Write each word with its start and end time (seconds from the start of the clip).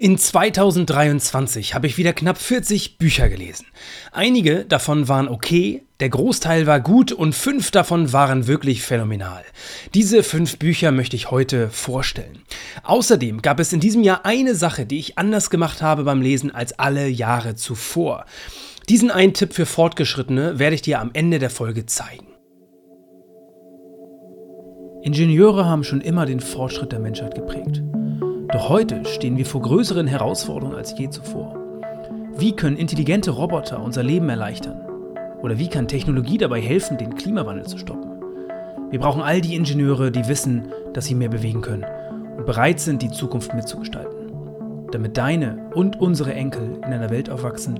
In 0.00 0.16
2023 0.16 1.74
habe 1.74 1.88
ich 1.88 1.98
wieder 1.98 2.12
knapp 2.12 2.38
40 2.38 2.98
Bücher 2.98 3.28
gelesen. 3.28 3.66
Einige 4.12 4.64
davon 4.64 5.08
waren 5.08 5.26
okay, 5.26 5.82
der 5.98 6.08
Großteil 6.08 6.68
war 6.68 6.78
gut 6.78 7.10
und 7.10 7.34
fünf 7.34 7.72
davon 7.72 8.12
waren 8.12 8.46
wirklich 8.46 8.82
phänomenal. 8.82 9.42
Diese 9.94 10.22
fünf 10.22 10.56
Bücher 10.56 10.92
möchte 10.92 11.16
ich 11.16 11.32
heute 11.32 11.68
vorstellen. 11.68 12.42
Außerdem 12.84 13.42
gab 13.42 13.58
es 13.58 13.72
in 13.72 13.80
diesem 13.80 14.04
Jahr 14.04 14.24
eine 14.24 14.54
Sache, 14.54 14.86
die 14.86 15.00
ich 15.00 15.18
anders 15.18 15.50
gemacht 15.50 15.82
habe 15.82 16.04
beim 16.04 16.22
Lesen 16.22 16.54
als 16.54 16.78
alle 16.78 17.08
Jahre 17.08 17.56
zuvor. 17.56 18.24
Diesen 18.88 19.10
einen 19.10 19.34
Tipp 19.34 19.52
für 19.52 19.66
Fortgeschrittene 19.66 20.60
werde 20.60 20.76
ich 20.76 20.82
dir 20.82 21.00
am 21.00 21.10
Ende 21.12 21.40
der 21.40 21.50
Folge 21.50 21.86
zeigen. 21.86 22.28
Ingenieure 25.02 25.64
haben 25.64 25.82
schon 25.82 26.02
immer 26.02 26.24
den 26.24 26.38
Fortschritt 26.38 26.92
der 26.92 27.00
Menschheit 27.00 27.34
geprägt. 27.34 27.82
Doch 28.50 28.70
heute 28.70 29.04
stehen 29.04 29.36
wir 29.36 29.44
vor 29.44 29.60
größeren 29.60 30.06
Herausforderungen 30.06 30.76
als 30.76 30.98
je 30.98 31.10
zuvor. 31.10 31.54
Wie 32.38 32.56
können 32.56 32.78
intelligente 32.78 33.30
Roboter 33.30 33.82
unser 33.82 34.02
Leben 34.02 34.30
erleichtern? 34.30 34.80
Oder 35.42 35.58
wie 35.58 35.68
kann 35.68 35.86
Technologie 35.86 36.38
dabei 36.38 36.62
helfen, 36.62 36.96
den 36.96 37.14
Klimawandel 37.14 37.66
zu 37.66 37.76
stoppen? 37.76 38.10
Wir 38.90 39.00
brauchen 39.00 39.20
all 39.20 39.42
die 39.42 39.54
Ingenieure, 39.54 40.10
die 40.10 40.26
wissen, 40.28 40.72
dass 40.94 41.04
sie 41.04 41.14
mehr 41.14 41.28
bewegen 41.28 41.60
können 41.60 41.84
und 42.38 42.46
bereit 42.46 42.80
sind, 42.80 43.02
die 43.02 43.10
Zukunft 43.10 43.52
mitzugestalten. 43.52 44.32
Damit 44.92 45.18
deine 45.18 45.70
und 45.74 46.00
unsere 46.00 46.32
Enkel 46.32 46.76
in 46.76 46.84
einer 46.84 47.10
Welt 47.10 47.28
aufwachsen, 47.28 47.78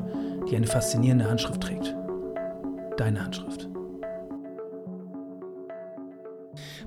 die 0.50 0.56
eine 0.56 0.66
faszinierende 0.66 1.30
Handschrift 1.30 1.62
trägt. 1.62 1.96
Deine 2.98 3.24
Handschrift. 3.24 3.67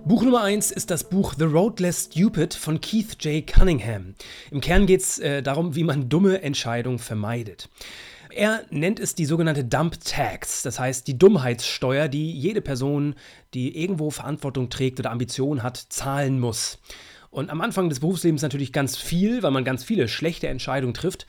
Buch 0.03 0.23
Nummer 0.23 0.41
1 0.41 0.71
ist 0.71 0.89
das 0.89 1.03
Buch 1.03 1.35
The 1.37 1.45
Road 1.45 1.79
Less 1.79 2.05
Stupid 2.05 2.55
von 2.55 2.81
Keith 2.81 3.23
J. 3.23 3.45
Cunningham. 3.45 4.15
Im 4.49 4.59
Kern 4.59 4.87
geht 4.87 5.01
es 5.01 5.19
äh, 5.19 5.43
darum, 5.43 5.75
wie 5.75 5.83
man 5.83 6.09
dumme 6.09 6.41
Entscheidungen 6.41 6.97
vermeidet. 6.97 7.69
Er 8.31 8.63
nennt 8.71 8.99
es 8.99 9.13
die 9.13 9.25
sogenannte 9.25 9.63
Dump 9.63 10.03
Tax, 10.03 10.63
das 10.63 10.79
heißt 10.79 11.07
die 11.07 11.19
Dummheitssteuer, 11.19 12.07
die 12.07 12.31
jede 12.31 12.61
Person, 12.61 13.13
die 13.53 13.77
irgendwo 13.77 14.09
Verantwortung 14.09 14.69
trägt 14.69 14.99
oder 14.99 15.11
Ambitionen 15.11 15.61
hat, 15.61 15.77
zahlen 15.77 16.39
muss. 16.39 16.79
Und 17.29 17.49
am 17.49 17.61
Anfang 17.61 17.87
des 17.87 17.99
Berufslebens 17.99 18.41
natürlich 18.41 18.73
ganz 18.73 18.97
viel, 18.97 19.43
weil 19.43 19.51
man 19.51 19.63
ganz 19.63 19.83
viele 19.83 20.07
schlechte 20.07 20.47
Entscheidungen 20.47 20.93
trifft. 20.93 21.27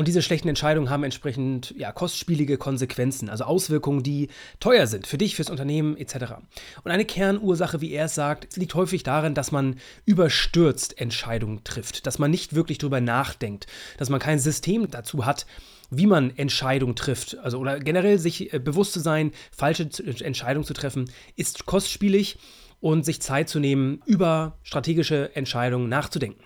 Und 0.00 0.08
diese 0.08 0.22
schlechten 0.22 0.48
Entscheidungen 0.48 0.88
haben 0.88 1.04
entsprechend 1.04 1.74
ja, 1.76 1.92
kostspielige 1.92 2.56
Konsequenzen, 2.56 3.28
also 3.28 3.44
Auswirkungen, 3.44 4.02
die 4.02 4.28
teuer 4.58 4.86
sind 4.86 5.06
für 5.06 5.18
dich, 5.18 5.36
fürs 5.36 5.50
Unternehmen 5.50 5.94
etc. 5.98 6.36
Und 6.82 6.90
eine 6.90 7.04
Kernursache, 7.04 7.82
wie 7.82 7.92
er 7.92 8.06
es 8.06 8.14
sagt, 8.14 8.56
liegt 8.56 8.74
häufig 8.74 9.02
darin, 9.02 9.34
dass 9.34 9.52
man 9.52 9.76
überstürzt 10.06 10.98
Entscheidungen 10.98 11.64
trifft, 11.64 12.06
dass 12.06 12.18
man 12.18 12.30
nicht 12.30 12.54
wirklich 12.54 12.78
drüber 12.78 13.02
nachdenkt, 13.02 13.66
dass 13.98 14.08
man 14.08 14.20
kein 14.20 14.38
System 14.38 14.90
dazu 14.90 15.26
hat, 15.26 15.44
wie 15.90 16.06
man 16.06 16.34
Entscheidungen 16.34 16.96
trifft, 16.96 17.36
also 17.36 17.58
oder 17.58 17.78
generell 17.78 18.18
sich 18.18 18.54
äh, 18.54 18.58
bewusst 18.58 18.94
zu 18.94 19.00
sein, 19.00 19.32
falsche 19.54 19.90
Entscheidungen 20.24 20.64
zu 20.64 20.72
treffen, 20.72 21.10
ist 21.36 21.66
kostspielig 21.66 22.38
und 22.80 23.04
sich 23.04 23.20
Zeit 23.20 23.50
zu 23.50 23.60
nehmen, 23.60 24.00
über 24.06 24.56
strategische 24.62 25.36
Entscheidungen 25.36 25.90
nachzudenken. 25.90 26.42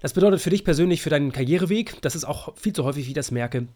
Das 0.00 0.12
bedeutet 0.12 0.40
für 0.40 0.50
dich 0.50 0.64
persönlich, 0.64 1.02
für 1.02 1.10
deinen 1.10 1.32
Karriereweg, 1.32 2.00
das 2.02 2.14
ist 2.14 2.24
auch 2.24 2.56
viel 2.56 2.72
zu 2.72 2.84
häufig, 2.84 3.06
wie 3.06 3.10
ich 3.10 3.14
das 3.14 3.30
merke, 3.30 3.66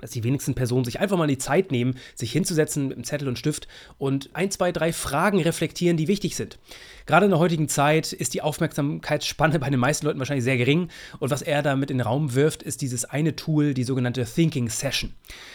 dass 0.00 0.10
die 0.10 0.24
wenigsten 0.24 0.54
Personen 0.54 0.84
sich 0.84 1.00
einfach 1.00 1.18
mal 1.18 1.26
die 1.26 1.38
Zeit 1.38 1.70
nehmen, 1.70 1.96
sich 2.14 2.32
hinzusetzen 2.32 2.88
mit 2.88 2.96
einem 2.96 3.04
Zettel 3.04 3.28
und 3.28 3.38
Stift 3.38 3.68
und 3.98 4.30
ein, 4.32 4.50
zwei, 4.50 4.72
drei 4.72 4.92
Fragen 4.92 5.40
reflektieren, 5.40 5.96
die 5.96 6.08
wichtig 6.08 6.36
sind. 6.36 6.58
Gerade 7.06 7.26
in 7.26 7.30
der 7.30 7.38
heutigen 7.38 7.68
Zeit 7.68 8.12
ist 8.12 8.34
die 8.34 8.42
Aufmerksamkeitsspanne 8.42 9.58
bei 9.60 9.70
den 9.70 9.80
meisten 9.80 10.06
Leuten 10.06 10.18
wahrscheinlich 10.18 10.44
sehr 10.44 10.56
gering 10.56 10.88
und 11.18 11.30
was 11.30 11.42
er 11.42 11.62
damit 11.62 11.90
in 11.90 11.98
den 11.98 12.06
Raum 12.06 12.34
wirft, 12.34 12.62
ist 12.62 12.80
dieses 12.82 13.04
eine 13.04 13.36
Tool, 13.36 13.74
die 13.74 13.84
sogenannte 13.84 14.24
Thinking 14.24 14.68
Session. 14.68 15.14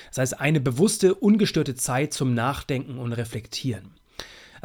Das 0.09 0.19
heißt, 0.19 0.39
eine 0.39 0.59
bewusste, 0.59 1.15
ungestörte 1.15 1.75
Zeit 1.75 2.13
zum 2.13 2.33
Nachdenken 2.33 2.97
und 2.97 3.13
Reflektieren. 3.13 3.91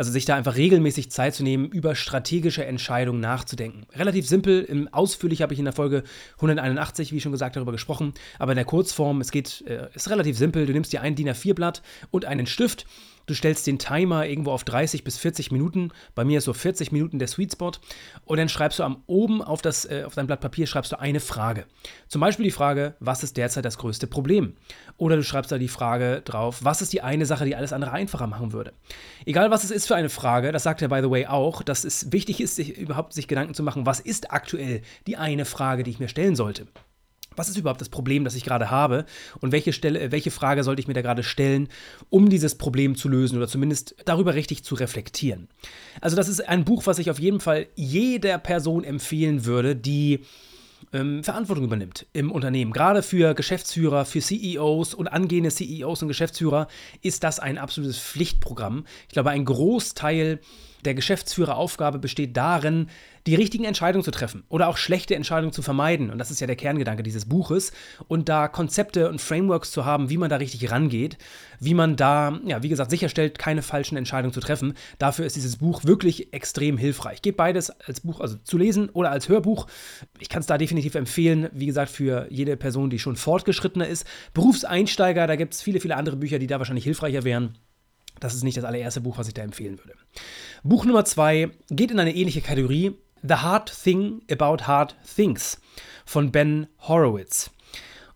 Also 0.01 0.13
sich 0.13 0.25
da 0.25 0.35
einfach 0.35 0.57
regelmäßig 0.57 1.11
Zeit 1.11 1.35
zu 1.35 1.43
nehmen, 1.43 1.67
über 1.67 1.95
strategische 1.95 2.65
Entscheidungen 2.65 3.21
nachzudenken. 3.21 3.85
Relativ 3.95 4.27
simpel, 4.27 4.89
ausführlich 4.93 5.43
habe 5.43 5.53
ich 5.53 5.59
in 5.59 5.67
der 5.67 5.75
Folge 5.75 6.05
181, 6.37 7.13
wie 7.13 7.21
schon 7.21 7.33
gesagt, 7.33 7.57
darüber 7.57 7.73
gesprochen. 7.73 8.15
Aber 8.39 8.53
in 8.53 8.57
der 8.57 8.65
Kurzform, 8.65 9.21
es 9.21 9.31
geht, 9.31 9.63
äh, 9.67 9.89
ist 9.93 10.09
relativ 10.09 10.39
simpel. 10.39 10.65
Du 10.65 10.73
nimmst 10.73 10.95
dir 10.95 11.03
ein 11.03 11.17
DIN 11.17 11.29
A4-Blatt 11.29 11.83
und 12.11 12.25
einen 12.25 12.47
Stift 12.47 12.87
Du 13.27 13.35
stellst 13.35 13.67
den 13.67 13.79
Timer 13.79 14.27
irgendwo 14.27 14.53
auf 14.53 14.65
30 14.65 15.05
bis 15.05 15.19
40 15.19 15.51
Minuten. 15.51 15.91
Bei 16.15 16.25
mir 16.25 16.39
ist 16.39 16.45
so 16.45 16.53
40 16.53 16.93
Minuten 16.93 17.19
der 17.19 17.29
Sweet 17.29 17.53
Spot. 17.53 17.73
Und 18.25 18.39
dann 18.39 18.49
schreibst 18.49 18.79
du 18.79 18.83
am 18.83 19.03
oben 19.07 19.43
auf, 19.43 19.63
das, 19.63 19.85
äh, 19.85 20.05
auf 20.05 20.15
dein 20.15 20.27
Blatt 20.27 20.41
Papier 20.41 20.67
schreibst 20.67 20.93
du 20.93 20.99
eine 20.99 21.21
Frage. 21.21 21.67
Zum 22.09 22.21
Beispiel 22.21 22.45
die 22.45 22.51
Frage, 22.51 22.95
was 23.01 23.23
ist 23.23 23.37
derzeit 23.37 23.65
das 23.65 23.79
größte 23.79 24.07
Problem? 24.07 24.55
Oder 24.97 25.17
du 25.17 25.23
schreibst 25.23 25.53
da 25.53 25.59
die 25.59 25.69
Frage 25.69 26.23
drauf, 26.25 26.59
was 26.63 26.83
ist 26.83 26.93
die 26.93 27.03
eine 27.03 27.27
Sache, 27.27 27.45
die 27.45 27.57
alles 27.57 27.73
andere 27.73 27.93
einfacher 27.93 28.27
machen 28.27 28.53
würde? 28.53 28.73
Egal 29.25 29.51
was 29.51 29.65
es 29.65 29.71
ist 29.71 29.87
für 29.87 29.97
eine 29.97 30.09
Frage, 30.09 30.53
das 30.53 30.63
sagt 30.63 30.83
er 30.83 30.89
by 30.89 31.01
the 31.03 31.11
way 31.11 31.27
auch, 31.27 31.63
dass 31.63 31.85
es 31.85 32.13
wichtig 32.13 32.41
ist, 32.41 32.57
sich 32.57 32.77
überhaupt 32.77 33.13
sich 33.13 33.29
Gedanken 33.29 33.55
zu 33.55 33.63
machen, 33.63 33.87
was 33.87 34.01
ist 34.01 34.33
aktuell 34.33 34.83
die 35.07 35.17
eine 35.17 35.45
Frage, 35.45 35.83
die 35.83 35.91
ich 35.91 36.01
mir 36.01 36.09
stellen 36.09 36.37
sollte 36.37 36.67
was 37.37 37.49
ist 37.49 37.57
überhaupt 37.57 37.81
das 37.81 37.89
Problem, 37.89 38.25
das 38.25 38.35
ich 38.35 38.45
gerade 38.45 38.71
habe 38.71 39.05
und 39.41 39.53
welche, 39.53 39.73
Stelle, 39.73 40.13
welche 40.13 40.31
Frage 40.31 40.65
sollte 40.65 40.81
ich 40.81 40.89
mir 40.89 40.95
da 40.95 41.03
gerade 41.03 41.23
stellen, 41.23 41.69
um 42.09 42.29
dieses 42.29 42.57
Problem 42.57 42.97
zu 42.97 43.09
lösen 43.09 43.37
oder 43.37 43.49
zumindest 43.49 43.95
darüber 44.05 44.35
richtig 44.35 44.65
zu 44.65 44.75
reflektieren. 44.75 45.49
Also 46.01 46.17
das 46.17 46.29
ist 46.29 46.49
ein 46.49 46.65
Buch, 46.65 46.87
was 46.87 46.99
ich 46.99 47.11
auf 47.11 47.19
jeden 47.19 47.41
Fall 47.41 47.67
jeder 47.75 48.39
Person 48.39 48.85
empfehlen 48.85 49.45
würde, 49.45 49.77
die 49.77 50.21
ähm, 50.93 51.23
Verantwortung 51.23 51.65
übernimmt 51.65 52.07
im 52.13 52.33
Unternehmen. 52.33 52.73
Gerade 52.73 53.03
für 53.03 53.35
Geschäftsführer, 53.35 54.05
für 54.05 54.21
CEOs 54.21 54.95
und 54.95 55.09
angehende 55.09 55.51
CEOs 55.51 56.03
und 56.03 56.09
Geschäftsführer 56.09 56.69
ist 57.03 57.23
das 57.23 57.39
ein 57.39 57.59
absolutes 57.59 57.99
Pflichtprogramm. 57.99 58.85
Ich 59.09 59.13
glaube, 59.13 59.31
ein 59.31 59.45
Großteil 59.45 60.41
der 60.85 60.95
Geschäftsführeraufgabe 60.95 61.99
besteht 61.99 62.37
darin, 62.37 62.89
die 63.27 63.35
richtigen 63.35 63.65
Entscheidungen 63.65 64.05
zu 64.05 64.11
treffen 64.11 64.45
oder 64.49 64.69
auch 64.69 64.77
schlechte 64.77 65.15
Entscheidungen 65.15 65.53
zu 65.53 65.63
vermeiden. 65.63 66.11
Und 66.11 66.19
das 66.19 66.31
ist 66.31 66.41
ja 66.41 66.47
der 66.47 66.57
Kerngedanke 66.57 67.03
dieses 67.03 67.27
Buches. 67.27 67.73
Und 68.09 68.29
da 68.29 68.49
Konzepte 68.49 69.09
und 69.09 69.21
Frameworks 69.21 69.71
zu 69.71 69.85
haben, 69.85 70.11
wie 70.11 70.17
man 70.17 70.31
da 70.31 70.37
richtig 70.37 70.71
rangeht, 70.71 71.19
wie 71.59 71.75
man 71.75 71.97
da, 71.97 72.41
ja, 72.45 72.63
wie 72.63 72.69
gesagt, 72.69 72.91
sicherstellt, 72.91 73.39
keine 73.39 73.63
falschen 73.63 73.97
Entscheidungen 73.97 74.33
zu 74.33 74.41
treffen. 74.41 74.75
Dafür 74.99 75.27
ist 75.27 75.37
dieses 75.37 75.57
Buch 75.57 75.85
wirklich 75.85 76.33
extrem 76.33 76.79
hilfreich. 76.79 77.23
Geht 77.23 77.37
beides 77.37 77.71
als 77.71 78.01
Buch, 78.01 78.21
also 78.21 78.37
zu 78.43 78.57
lesen 78.57 78.89
oder 78.89 79.11
als 79.11 79.29
Hörbuch. 79.29 79.67
Ich 80.19 80.29
kann 80.29 80.41
es 80.41 80.47
da 80.47 80.59
definitiv 80.59 80.95
empfehlen, 80.95 81.49
wie 81.53 81.67
gesagt, 81.67 81.91
für 81.91 82.27
jede 82.31 82.57
Person, 82.57 82.91
die 82.91 82.99
schon 82.99 83.17
fortgeschrittener 83.17 83.87
ist. 83.87 84.07
Berufseinsteiger, 84.33 85.27
da 85.27 85.37
gibt 85.37 85.55
es 85.55 85.63
viele, 85.63 85.81
viele 85.81 85.97
andere 85.97 86.17
Bücher, 86.17 86.39
die 86.39 86.47
da 86.47 86.59
wahrscheinlich 86.59 86.85
hilfreicher 86.85 87.25
wären. 87.25 87.59
Das 88.21 88.35
ist 88.35 88.45
nicht 88.45 88.57
das 88.57 88.65
allererste 88.65 89.01
Buch, 89.01 89.19
was 89.19 89.29
ich 89.29 89.35
da 89.35 89.43
empfehlen 89.43 89.79
würde. 89.79 89.95
Buch 90.63 90.85
Nummer 90.85 91.05
zwei 91.05 91.51
geht 91.71 91.91
in 91.91 91.99
eine 91.99 92.15
ähnliche 92.15 92.43
Kategorie. 92.43 92.93
The 93.23 93.35
Hard 93.35 93.71
Thing 93.85 94.23
About 94.31 94.67
Hard 94.67 94.97
Things 95.05 95.61
von 96.07 96.33
Ben 96.33 96.69
Horowitz. 96.89 97.51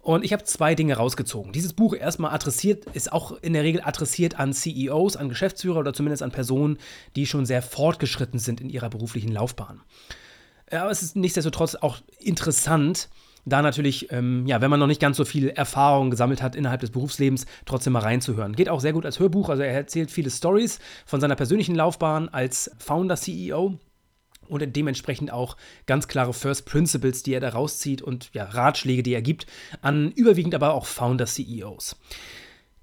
Und 0.01 0.25
ich 0.25 0.33
habe 0.33 0.45
zwei 0.45 0.75
Dinge 0.75 0.97
rausgezogen. 0.97 1.53
Dieses 1.53 1.73
Buch 1.73 1.95
erstmal 1.95 2.35
adressiert, 2.35 2.85
ist 2.95 3.13
auch 3.13 3.33
in 3.43 3.53
der 3.53 3.65
Regel 3.65 3.83
adressiert 3.83 4.39
an 4.39 4.53
CEOs, 4.53 5.17
an 5.17 5.29
Geschäftsführer 5.29 5.81
oder 5.81 5.93
zumindest 5.93 6.23
an 6.23 6.31
Personen, 6.31 6.79
die 7.17 7.27
schon 7.27 7.47
sehr 7.47 7.63
fortgeschritten 7.63 8.39
sind 8.39 8.61
in 8.61 8.71
ihrer 8.71 8.91
beruflichen 8.91 9.33
Laufbahn. 9.33 9.81
Aber 10.71 10.91
es 10.91 11.03
ist 11.03 11.17
nichtsdestotrotz 11.17 11.75
auch 11.75 11.99
interessant, 12.19 13.09
da 13.47 13.61
natürlich, 13.61 14.11
ähm, 14.11 14.47
ja, 14.47 14.63
wenn 14.63 14.71
man 14.71 14.81
noch 14.81 14.87
nicht 14.87 15.01
ganz 15.01 15.19
so 15.19 15.27
viel 15.27 15.51
Erfahrung 15.51 16.11
gesammelt 16.11 16.43
hat 16.43 16.57
innerhalb 16.57 16.81
des 16.81 16.91
Berufslebens, 16.91 17.45
trotzdem 17.67 17.93
mal 17.93 18.01
reinzuhören. 18.01 18.57
Geht 18.57 18.71
auch 18.71 18.81
sehr 18.81 18.95
gut 18.95 19.05
als 19.05 19.21
Hörbuch, 19.21 19.51
also 19.51 19.63
er 19.63 19.73
erzählt 19.73 20.11
viele 20.11 20.31
Stories 20.31 20.79
von 21.05 21.21
seiner 21.21 21.37
persönlichen 21.37 21.75
Laufbahn 21.75 22.31
als 22.31 22.71
Founder-CEO 22.79 23.79
und 24.49 24.77
dementsprechend 24.77 25.33
auch 25.33 25.57
ganz 25.87 26.09
klare 26.09 26.33
First 26.33 26.67
Principles, 26.67 27.23
die 27.23 27.35
er 27.35 27.41
da 27.41 27.51
rauszieht 27.51 28.03
und 28.03 28.31
ja, 28.33 28.45
Ratschläge, 28.45 29.03
die 29.03 29.15
er 29.15 29.23
gibt 29.23 29.47
an 29.83 30.13
überwiegend 30.13 30.55
aber 30.55 30.75
auch 30.75 30.87
Founder-CEOs. 30.87 31.97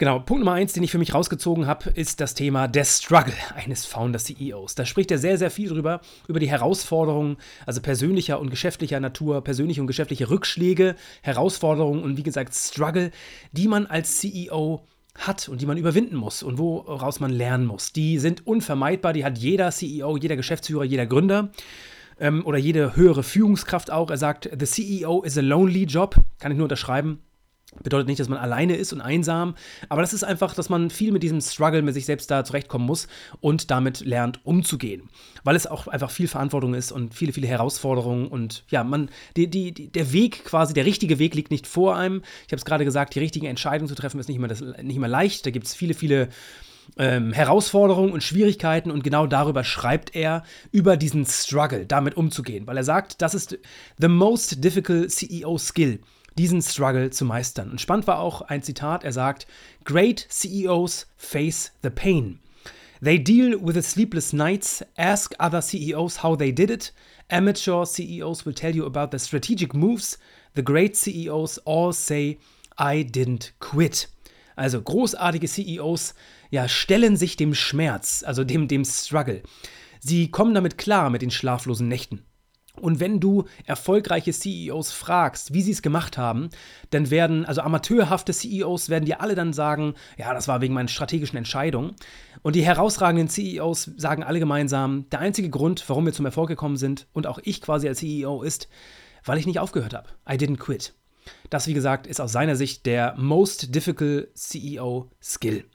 Genau, 0.02 0.18
Punkt 0.18 0.40
Nummer 0.40 0.54
eins, 0.54 0.74
den 0.74 0.82
ich 0.82 0.90
für 0.90 0.98
mich 0.98 1.14
rausgezogen 1.14 1.68
habe, 1.68 1.92
ist 1.92 2.22
das 2.22 2.34
Thema 2.34 2.68
der 2.68 2.86
Struggle 2.86 3.36
eines 3.54 3.86
Founder-CEOs. 3.86 4.74
Da 4.74 4.84
spricht 4.84 5.12
er 5.12 5.20
sehr, 5.20 5.38
sehr 5.38 5.52
viel 5.52 5.70
drüber, 5.70 6.02
über 6.28 6.40
die 6.40 6.50
Herausforderungen, 6.50 7.38
also 7.68 7.82
persönlicher 7.82 8.40
und 8.40 8.50
geschäftlicher 8.50 9.00
Natur, 9.00 9.44
persönliche 9.44 9.80
und 9.80 9.86
geschäftliche 9.86 10.32
Rückschläge, 10.32 10.96
Herausforderungen 11.22 12.02
und 12.02 12.18
wie 12.18 12.24
gesagt 12.24 12.56
Struggle, 12.56 13.12
die 13.52 13.68
man 13.68 13.86
als 13.86 14.18
CEO 14.18 14.82
hat 15.16 15.50
und 15.50 15.62
die 15.62 15.66
man 15.66 15.78
überwinden 15.78 16.16
muss 16.16 16.44
und 16.44 16.58
woraus 16.58 17.20
man 17.20 17.32
lernen 17.32 17.66
muss. 17.66 17.94
Die 17.94 18.18
sind 18.20 18.48
unvermeidbar, 18.48 19.14
die 19.14 19.26
hat 19.26 19.38
jeder 19.38 19.72
CEO, 19.72 20.18
jeder 20.18 20.36
Geschäftsführer, 20.36 20.84
jeder 20.84 21.06
Gründer 21.06 21.50
ähm, 22.20 22.46
oder 22.46 22.58
jede 22.58 22.96
höhere 22.96 23.24
Führungskraft 23.24 23.92
auch. 23.92 24.10
Er 24.10 24.18
sagt, 24.18 24.50
the 24.58 24.66
CEO 24.66 25.24
is 25.24 25.38
a 25.38 25.42
lonely 25.42 25.84
job, 25.84 26.16
kann 26.40 26.52
ich 26.52 26.58
nur 26.58 26.66
unterschreiben. 26.66 27.20
Bedeutet 27.84 28.08
nicht, 28.08 28.20
dass 28.20 28.28
man 28.28 28.38
alleine 28.38 28.76
ist 28.76 28.92
und 28.92 29.00
einsam, 29.00 29.56
aber 29.88 30.02
das 30.02 30.14
ist 30.14 30.24
einfach, 30.24 30.54
dass 30.54 30.68
man 30.68 30.90
viel 30.90 31.14
mit 31.14 31.24
diesem 31.24 31.40
Struggle 31.40 31.82
mit 31.82 31.94
sich 31.94 32.06
selbst 32.06 32.30
da 32.30 32.44
zurechtkommen 32.44 32.86
muss 32.86 33.08
und 33.40 33.72
damit 33.72 34.02
lernt 34.02 34.46
umzugehen. 34.46 35.10
Weil 35.46 35.56
es 35.56 35.68
auch 35.68 35.88
einfach 35.88 36.12
viel 36.12 36.28
Verantwortung 36.28 36.74
ist 36.74 36.92
und 36.92 37.16
viele, 37.16 37.32
viele 37.32 37.48
Herausforderungen 37.48 38.28
und 38.28 38.66
ja, 38.68 38.84
man, 38.84 39.10
die, 39.38 39.50
die, 39.50 39.72
der 39.72 40.12
Weg 40.12 40.44
quasi, 40.44 40.74
der 40.74 40.86
richtige 40.86 41.18
Weg 41.18 41.34
liegt 41.34 41.50
nicht 41.50 41.66
vor 41.66 41.96
einem. 41.96 42.24
Ich 42.46 42.52
habe 42.52 42.58
es 42.58 42.66
gerade 42.66 42.84
gesagt, 42.84 43.16
die 43.16 43.20
richtigen 43.20 43.46
Entscheidungen 43.46 43.88
zu 43.88 43.96
treffen 43.96 44.20
ist 44.20 44.28
nicht 44.28 44.38
immer, 44.38 44.50
das, 44.50 44.60
nicht 44.60 44.98
immer 44.98 45.08
leicht. 45.08 45.46
Da 45.46 45.52
gibt 45.52 45.66
es 45.66 45.74
viele, 45.74 45.94
viele 45.94 46.28
ähm, 46.98 47.32
Herausforderungen 47.32 48.12
und 48.12 48.22
Schwierigkeiten 48.22 48.92
und 48.92 49.04
genau 49.04 49.28
darüber 49.28 49.64
schreibt 49.64 50.14
er, 50.14 50.44
über 50.72 50.98
diesen 50.98 51.26
Struggle, 51.26 51.86
damit 51.86 52.18
umzugehen, 52.18 52.68
weil 52.68 52.78
er 52.78 52.84
sagt, 52.84 53.22
das 53.22 53.34
ist 53.34 53.58
the 53.98 54.10
most 54.10 54.64
difficult 54.64 55.12
CEO 55.12 55.58
Skill 55.58 56.02
diesen 56.38 56.62
Struggle 56.62 57.10
zu 57.10 57.26
meistern. 57.26 57.72
Und 57.72 57.82
spannend 57.82 58.08
war 58.08 58.20
auch 58.20 58.42
ein 58.42 58.64
Zitat, 58.64 59.04
er 59.04 59.12
sagt, 59.12 59.48
Great 59.84 60.26
CEOs 60.30 61.08
face 61.18 61.72
the 61.84 61.90
pain. 61.90 62.40
They 63.04 63.22
deal 63.22 63.60
with 63.60 63.74
the 63.74 63.82
sleepless 63.82 64.32
nights, 64.32 64.86
ask 64.96 65.34
other 65.40 65.62
CEOs 65.62 66.22
how 66.22 66.38
they 66.38 66.54
did 66.54 66.70
it. 66.70 66.94
Amateur 67.30 67.86
CEOs 67.86 68.46
will 68.46 68.54
tell 68.54 68.76
you 68.76 68.86
about 68.86 69.08
the 69.12 69.20
strategic 69.20 69.74
moves. 69.74 70.20
The 70.54 70.64
great 70.64 70.96
CEOs 70.96 71.58
all 71.66 71.94
say, 71.94 72.38
I 72.78 73.04
didn't 73.04 73.54
quit. 73.60 74.08
Also 74.56 74.82
großartige 74.82 75.48
CEOs 75.48 76.14
ja, 76.52 76.68
stellen 76.68 77.16
sich 77.18 77.38
dem 77.38 77.56
Schmerz, 77.56 78.24
also 78.24 78.44
dem, 78.44 78.68
dem 78.68 78.86
Struggle. 78.86 79.42
Sie 80.00 80.30
kommen 80.30 80.54
damit 80.54 80.78
klar 80.78 81.10
mit 81.10 81.22
den 81.22 81.32
schlaflosen 81.32 81.88
Nächten. 81.88 82.24
Und 82.80 83.00
wenn 83.00 83.20
du 83.20 83.46
erfolgreiche 83.66 84.32
CEOs 84.32 84.92
fragst, 84.92 85.54
wie 85.54 85.62
sie 85.62 85.72
es 85.72 85.82
gemacht 85.82 86.18
haben, 86.18 86.50
dann 86.90 87.10
werden, 87.10 87.46
also 87.46 87.62
amateurhafte 87.62 88.34
CEOs 88.34 88.90
werden 88.90 89.06
dir 89.06 89.22
alle 89.22 89.36
dann 89.36 89.54
sagen, 89.54 89.96
ja, 90.18 90.34
das 90.34 90.48
war 90.48 90.62
wegen 90.62 90.74
meiner 90.74 90.88
strategischen 90.88 91.38
Entscheidung. 91.38 91.96
Und 92.42 92.56
die 92.56 92.64
herausragenden 92.64 93.28
CEOs 93.28 93.92
sagen 93.98 94.24
alle 94.24 94.40
gemeinsam, 94.40 95.10
der 95.10 95.20
einzige 95.20 95.50
Grund, 95.50 95.84
warum 95.88 96.06
wir 96.06 96.14
zum 96.14 96.26
Erfolg 96.26 96.48
gekommen 96.48 96.78
sind 96.78 97.08
und 97.14 97.28
auch 97.28 97.40
ich 97.44 97.62
quasi 97.62 97.88
als 97.88 98.00
CEO 98.00 98.42
ist, 98.42 98.70
weil 99.26 99.38
ich 99.38 99.46
nicht 99.46 99.60
aufgehört 99.60 99.94
habe. 99.94 100.10
I 100.30 100.34
didn't 100.34 100.58
quit. 100.58 100.94
Das, 101.50 101.68
wie 101.68 101.74
gesagt, 101.74 102.08
ist 102.08 102.20
aus 102.20 102.32
seiner 102.32 102.56
Sicht 102.56 102.86
der 102.86 103.16
most 103.18 103.76
difficult 103.76 104.36
CEO 104.36 105.12
Skill 105.22 105.66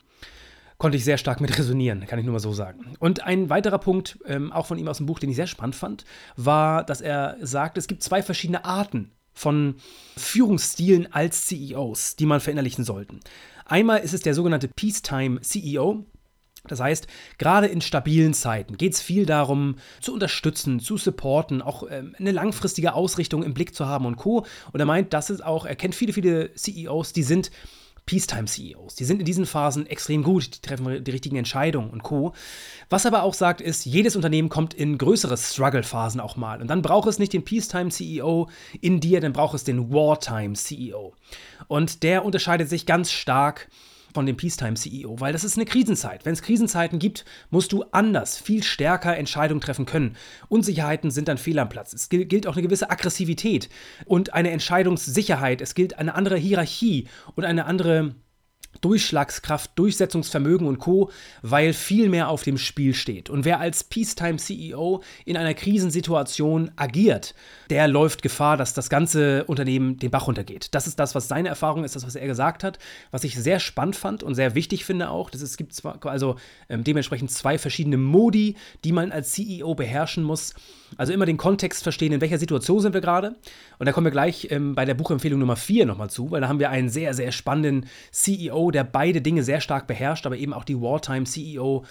konnte 0.78 0.96
ich 0.96 1.04
sehr 1.04 1.18
stark 1.18 1.40
mit 1.40 1.56
resonieren, 1.58 2.06
kann 2.06 2.18
ich 2.18 2.24
nur 2.24 2.34
mal 2.34 2.40
so 2.40 2.52
sagen. 2.52 2.96
Und 2.98 3.22
ein 3.24 3.48
weiterer 3.48 3.78
Punkt, 3.78 4.18
ähm, 4.26 4.52
auch 4.52 4.66
von 4.66 4.78
ihm 4.78 4.88
aus 4.88 4.98
dem 4.98 5.06
Buch, 5.06 5.18
den 5.18 5.30
ich 5.30 5.36
sehr 5.36 5.46
spannend 5.46 5.76
fand, 5.76 6.04
war, 6.36 6.84
dass 6.84 7.00
er 7.00 7.36
sagt, 7.40 7.78
es 7.78 7.86
gibt 7.86 8.02
zwei 8.02 8.22
verschiedene 8.22 8.64
Arten 8.64 9.12
von 9.32 9.76
Führungsstilen 10.16 11.12
als 11.12 11.46
CEOs, 11.46 12.16
die 12.16 12.26
man 12.26 12.40
verinnerlichen 12.40 12.84
sollten. 12.84 13.20
Einmal 13.66 14.00
ist 14.00 14.14
es 14.14 14.20
der 14.20 14.34
sogenannte 14.34 14.68
Peacetime 14.68 15.40
CEO. 15.40 16.06
Das 16.68 16.80
heißt, 16.80 17.06
gerade 17.38 17.66
in 17.66 17.80
stabilen 17.80 18.34
Zeiten 18.34 18.76
geht 18.76 18.94
es 18.94 19.00
viel 19.00 19.26
darum, 19.26 19.76
zu 20.00 20.12
unterstützen, 20.12 20.80
zu 20.80 20.96
supporten, 20.96 21.62
auch 21.62 21.84
ähm, 21.88 22.14
eine 22.18 22.32
langfristige 22.32 22.94
Ausrichtung 22.94 23.42
im 23.42 23.54
Blick 23.54 23.74
zu 23.74 23.86
haben 23.86 24.06
und 24.06 24.16
Co. 24.16 24.46
Und 24.72 24.80
er 24.80 24.86
meint, 24.86 25.12
das 25.12 25.30
ist 25.30 25.44
auch, 25.44 25.64
er 25.64 25.76
kennt 25.76 25.94
viele, 25.94 26.12
viele 26.12 26.52
CEOs, 26.54 27.12
die 27.12 27.22
sind 27.22 27.50
Peacetime-CEOs. 28.06 28.94
Die 28.94 29.04
sind 29.04 29.18
in 29.18 29.26
diesen 29.26 29.46
Phasen 29.46 29.86
extrem 29.86 30.22
gut, 30.22 30.54
die 30.56 30.60
treffen 30.60 31.04
die 31.04 31.10
richtigen 31.10 31.36
Entscheidungen 31.36 31.90
und 31.90 32.04
Co. 32.04 32.32
Was 32.88 33.04
aber 33.04 33.24
auch 33.24 33.34
sagt, 33.34 33.60
ist, 33.60 33.84
jedes 33.84 34.14
Unternehmen 34.14 34.48
kommt 34.48 34.74
in 34.74 34.96
größere 34.96 35.36
Struggle-Phasen 35.36 36.20
auch 36.20 36.36
mal. 36.36 36.60
Und 36.60 36.68
dann 36.68 36.82
braucht 36.82 37.08
es 37.08 37.18
nicht 37.18 37.32
den 37.32 37.44
Peacetime-CEO 37.44 38.48
in 38.80 39.00
dir, 39.00 39.20
dann 39.20 39.32
braucht 39.32 39.54
es 39.54 39.64
den 39.64 39.92
Wartime-CEO. 39.92 41.14
Und 41.66 42.04
der 42.04 42.24
unterscheidet 42.24 42.68
sich 42.68 42.86
ganz 42.86 43.10
stark 43.10 43.68
von 44.16 44.24
dem 44.24 44.38
Peacetime-CEO, 44.38 45.20
weil 45.20 45.34
das 45.34 45.44
ist 45.44 45.58
eine 45.58 45.66
Krisenzeit. 45.66 46.24
Wenn 46.24 46.32
es 46.32 46.40
Krisenzeiten 46.40 46.98
gibt, 46.98 47.26
musst 47.50 47.70
du 47.70 47.84
anders, 47.92 48.38
viel 48.38 48.62
stärker 48.62 49.14
Entscheidungen 49.14 49.60
treffen 49.60 49.84
können. 49.84 50.16
Unsicherheiten 50.48 51.10
sind 51.10 51.28
dann 51.28 51.36
fehl 51.36 51.58
am 51.58 51.68
Platz. 51.68 51.92
Es 51.92 52.08
gilt 52.08 52.46
auch 52.46 52.54
eine 52.54 52.62
gewisse 52.62 52.88
Aggressivität 52.88 53.68
und 54.06 54.32
eine 54.32 54.52
Entscheidungssicherheit. 54.52 55.60
Es 55.60 55.74
gilt 55.74 55.98
eine 55.98 56.14
andere 56.14 56.38
Hierarchie 56.38 57.08
und 57.34 57.44
eine 57.44 57.66
andere 57.66 58.14
Durchschlagskraft, 58.80 59.70
Durchsetzungsvermögen 59.74 60.66
und 60.66 60.78
Co., 60.78 61.10
weil 61.42 61.72
viel 61.72 62.08
mehr 62.08 62.28
auf 62.28 62.42
dem 62.42 62.58
Spiel 62.58 62.94
steht. 62.94 63.30
Und 63.30 63.44
wer 63.44 63.60
als 63.60 63.84
Peacetime-CEO 63.84 65.02
in 65.24 65.36
einer 65.36 65.54
Krisensituation 65.54 66.70
agiert, 66.76 67.34
der 67.70 67.88
läuft 67.88 68.22
Gefahr, 68.22 68.56
dass 68.56 68.74
das 68.74 68.90
ganze 68.90 69.44
Unternehmen 69.44 69.98
den 69.98 70.10
Bach 70.10 70.26
runtergeht. 70.26 70.74
Das 70.74 70.86
ist 70.86 70.98
das, 70.98 71.14
was 71.14 71.28
seine 71.28 71.48
Erfahrung 71.48 71.84
ist, 71.84 71.96
das, 71.96 72.06
was 72.06 72.14
er 72.14 72.26
gesagt 72.26 72.62
hat, 72.62 72.78
was 73.10 73.24
ich 73.24 73.36
sehr 73.36 73.60
spannend 73.60 73.96
fand 73.96 74.22
und 74.22 74.34
sehr 74.34 74.54
wichtig 74.54 74.84
finde 74.84 75.10
auch. 75.10 75.30
Das 75.30 75.42
es 75.42 75.56
gibt 75.56 75.74
zwar, 75.74 76.04
also 76.06 76.36
ähm, 76.68 76.84
dementsprechend 76.84 77.30
zwei 77.30 77.58
verschiedene 77.58 77.96
Modi, 77.96 78.56
die 78.84 78.92
man 78.92 79.12
als 79.12 79.32
CEO 79.32 79.74
beherrschen 79.74 80.24
muss. 80.24 80.54
Also 80.96 81.12
immer 81.12 81.26
den 81.26 81.36
Kontext 81.36 81.82
verstehen, 81.82 82.12
in 82.12 82.20
welcher 82.20 82.38
Situation 82.38 82.80
sind 82.80 82.94
wir 82.94 83.00
gerade. 83.00 83.36
Und 83.78 83.86
da 83.86 83.92
kommen 83.92 84.06
wir 84.06 84.12
gleich 84.12 84.48
ähm, 84.50 84.74
bei 84.74 84.84
der 84.84 84.94
Buchempfehlung 84.94 85.38
Nummer 85.38 85.56
4 85.56 85.86
nochmal 85.86 86.10
zu, 86.10 86.30
weil 86.30 86.40
da 86.40 86.48
haben 86.48 86.58
wir 86.58 86.70
einen 86.70 86.88
sehr, 86.88 87.14
sehr 87.14 87.32
spannenden 87.32 87.86
CEO, 88.10 88.65
der 88.70 88.84
beide 88.84 89.20
Dinge 89.22 89.42
sehr 89.42 89.60
stark 89.60 89.86
beherrscht, 89.86 90.26
aber 90.26 90.36
eben 90.36 90.52
auch 90.52 90.64
die 90.64 90.80
Wartime-CEO. 90.80 91.84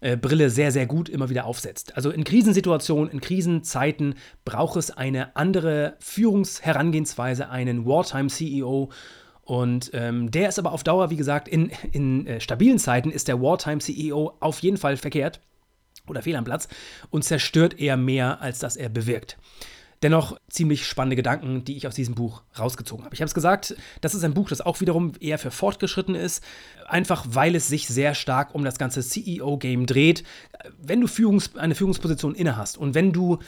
Äh, 0.00 0.16
Brille 0.16 0.50
sehr, 0.50 0.72
sehr 0.72 0.86
gut 0.86 1.08
immer 1.08 1.30
wieder 1.30 1.46
aufsetzt. 1.46 1.96
Also 1.96 2.10
in 2.10 2.24
Krisensituationen, 2.24 3.10
in 3.10 3.20
Krisenzeiten 3.20 4.14
braucht 4.44 4.76
es 4.76 4.90
eine 4.90 5.34
andere 5.36 5.96
Führungsherangehensweise, 6.00 7.48
einen 7.48 7.86
Wartime-CEO. 7.86 8.90
Und 9.42 9.90
ähm, 9.94 10.30
der 10.30 10.48
ist 10.48 10.58
aber 10.58 10.72
auf 10.72 10.84
Dauer, 10.84 11.10
wie 11.10 11.16
gesagt, 11.16 11.48
in, 11.48 11.70
in 11.92 12.26
äh, 12.26 12.40
stabilen 12.40 12.78
Zeiten 12.78 13.10
ist 13.10 13.28
der 13.28 13.40
Wartime-CEO 13.40 14.34
auf 14.40 14.58
jeden 14.58 14.76
Fall 14.76 14.96
verkehrt 14.96 15.40
oder 16.08 16.22
fehl 16.22 16.36
am 16.36 16.44
Platz 16.44 16.68
und 17.10 17.24
zerstört 17.24 17.78
eher 17.78 17.96
mehr, 17.96 18.40
als 18.40 18.58
dass 18.58 18.76
er 18.76 18.88
bewirkt. 18.88 19.38
Dennoch 20.06 20.38
ziemlich 20.48 20.86
spannende 20.86 21.16
Gedanken, 21.16 21.64
die 21.64 21.76
ich 21.76 21.88
aus 21.88 21.96
diesem 21.96 22.14
Buch 22.14 22.42
rausgezogen 22.56 23.04
habe. 23.04 23.12
Ich 23.12 23.20
habe 23.20 23.26
es 23.26 23.34
gesagt, 23.34 23.74
das 24.02 24.14
ist 24.14 24.22
ein 24.22 24.34
Buch, 24.34 24.48
das 24.48 24.60
auch 24.60 24.80
wiederum 24.80 25.14
eher 25.18 25.36
für 25.36 25.50
Fortgeschritten 25.50 26.14
ist, 26.14 26.44
einfach 26.86 27.26
weil 27.30 27.56
es 27.56 27.66
sich 27.66 27.88
sehr 27.88 28.14
stark 28.14 28.54
um 28.54 28.64
das 28.64 28.78
ganze 28.78 29.00
CEO-Game 29.00 29.84
dreht. 29.84 30.22
Wenn 30.80 31.00
du 31.00 31.08
Führungs 31.08 31.56
eine 31.56 31.74
Führungsposition 31.74 32.36
inne 32.36 32.56
hast 32.56 32.78
und 32.78 32.94
wenn 32.94 33.12
du 33.12 33.40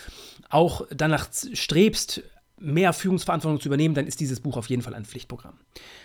auch 0.51 0.85
danach 0.91 1.29
strebst, 1.53 2.25
mehr 2.59 2.93
Führungsverantwortung 2.93 3.61
zu 3.61 3.69
übernehmen, 3.69 3.95
dann 3.95 4.09
ist 4.09 4.19
dieses 4.19 4.41
Buch 4.41 4.57
auf 4.57 4.69
jeden 4.69 4.83
Fall 4.83 4.95
ein 4.95 5.05
Pflichtprogramm. 5.05 5.61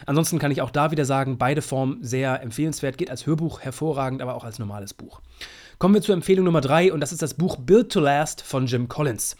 Ansonsten 0.06 0.38
kann 0.38 0.52
ich 0.52 0.62
auch 0.62 0.70
da 0.70 0.92
wieder 0.92 1.06
sagen, 1.06 1.40
beide 1.40 1.64
Formen 1.64 2.04
sehr 2.04 2.44
empfehlenswert, 2.44 3.00
geht 3.00 3.10
als 3.10 3.26
Hörbuch 3.26 3.62
hervorragend, 3.62 4.22
aber 4.22 4.36
auch 4.36 4.44
als 4.44 4.60
normales 4.60 4.94
Buch. 4.94 5.20
Kommen 5.80 5.96
wir 5.96 6.04
zur 6.04 6.14
Empfehlung 6.14 6.46
Nummer 6.46 6.62
drei 6.62 6.94
und 6.94 7.00
das 7.00 7.12
ist 7.12 7.24
das 7.24 7.34
Buch 7.34 7.58
Build 7.58 7.92
to 7.92 8.00
Last 8.00 8.44
von 8.44 8.68
Jim 8.68 8.88
Collins. 8.88 9.36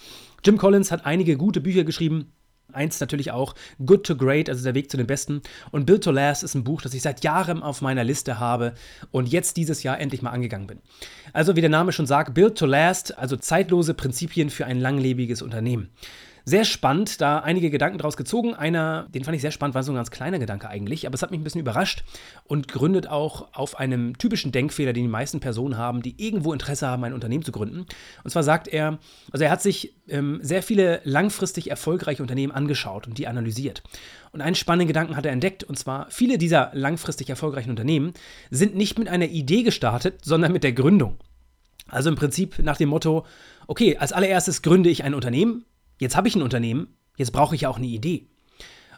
Jim 0.46 0.58
Collins 0.58 0.92
hat 0.92 1.06
einige 1.06 1.38
gute 1.38 1.62
Bücher 1.62 1.84
geschrieben. 1.84 2.32
Eins 2.72 3.00
natürlich 3.00 3.32
auch 3.32 3.54
Good 3.86 4.06
to 4.06 4.16
Great, 4.16 4.50
also 4.50 4.64
der 4.64 4.74
Weg 4.74 4.90
zu 4.90 4.98
den 4.98 5.06
Besten. 5.06 5.42
Und 5.72 5.86
Build 5.86 6.04
to 6.04 6.12
Last 6.12 6.44
ist 6.44 6.56
ein 6.56 6.64
Buch, 6.64 6.82
das 6.82 6.94
ich 6.94 7.02
seit 7.04 7.24
Jahren 7.24 7.62
auf 7.62 7.82
meiner 7.82 8.04
Liste 8.04 8.40
habe 8.40 8.74
und 9.12 9.30
jetzt 9.30 9.58
dieses 9.58 9.84
Jahr 9.84 10.00
endlich 10.00 10.22
mal 10.22 10.32
angegangen 10.32 10.68
bin. 10.68 10.80
Also 11.34 11.56
wie 11.56 11.62
der 11.62 11.70
Name 11.70 11.92
schon 11.92 12.08
sagt, 12.08 12.34
Build 12.34 12.58
to 12.58 12.66
Last, 12.66 13.18
also 13.18 13.38
zeitlose 13.38 13.94
Prinzipien 13.94 14.50
für 14.50 14.66
ein 14.66 14.80
langlebiges 14.80 15.42
Unternehmen. 15.42 15.90
Sehr 16.46 16.66
spannend, 16.66 17.22
da 17.22 17.40
einige 17.40 17.70
Gedanken 17.70 17.98
draus 17.98 18.18
gezogen. 18.18 18.54
Einer, 18.54 19.08
den 19.14 19.24
fand 19.24 19.36
ich 19.36 19.42
sehr 19.42 19.52
spannend, 19.52 19.76
war 19.76 19.84
so 19.84 19.94
ein 19.94 19.96
ganz 19.96 20.12
kleiner 20.12 20.40
Gedanke 20.40 20.68
eigentlich, 20.68 21.08
aber 21.08 21.16
es 21.16 21.22
hat 21.22 21.32
mich 21.32 21.40
ein 21.40 21.44
bisschen 21.44 21.62
überrascht 21.62 22.04
und 22.44 22.68
gründet 22.68 23.08
auch 23.08 23.54
auf 23.54 23.80
einem 23.80 24.18
typischen 24.18 24.52
Denkfehler, 24.52 24.92
den 24.92 25.04
die 25.04 25.10
meisten 25.10 25.40
Personen 25.40 25.78
haben, 25.78 26.02
die 26.02 26.16
irgendwo 26.18 26.52
Interesse 26.52 26.88
haben, 26.88 27.06
ein 27.06 27.14
Unternehmen 27.14 27.46
zu 27.46 27.54
gründen. 27.54 27.86
Und 28.26 28.30
zwar 28.30 28.44
sagt 28.44 28.68
er, 28.68 29.00
also 29.32 29.46
er 29.46 29.52
hat 29.52 29.62
sich 29.62 29.96
ähm, 30.10 30.40
sehr 30.42 30.64
viele 30.64 31.00
langfristig 31.06 31.70
erfolgreiche 31.70 32.22
Unternehmen 32.22 32.52
angeschaut 32.52 33.08
und 33.08 33.18
die 33.18 33.28
analysiert. 33.28 33.82
Und 34.34 34.42
einen 34.42 34.56
spannenden 34.56 34.90
Gedanken 34.90 35.16
hat 35.16 35.26
er 35.26 35.32
entdeckt, 35.32 35.64
und 35.64 35.80
zwar 35.80 36.08
viele 36.10 36.38
dieser 36.38 36.72
langfristig 36.74 37.30
erfolgreichen 37.30 37.70
Unternehmen 37.70 38.14
sind 38.50 38.76
nicht 38.76 39.00
mit 39.00 39.08
einer 39.08 39.28
Idee 39.28 39.64
gestartet, 39.64 40.26
sondern 40.26 40.52
mit 40.52 40.66
der 40.66 40.74
Gründung. 40.74 41.16
Also 41.88 42.10
im 42.10 42.16
Prinzip 42.16 42.60
nach 42.60 42.78
dem 42.78 42.90
Motto, 42.90 43.26
okay, 43.68 43.96
als 43.96 44.12
allererstes 44.12 44.62
gründe 44.62 44.90
ich 44.90 45.06
ein 45.06 45.14
Unternehmen, 45.14 45.66
Jetzt 46.00 46.16
habe 46.16 46.28
ich 46.28 46.36
ein 46.36 46.42
Unternehmen, 46.42 46.98
jetzt 47.18 47.32
brauche 47.32 47.56
ich 47.56 47.62
ja 47.62 47.70
auch 47.70 47.78
eine 47.78 47.88
Idee. 47.88 48.28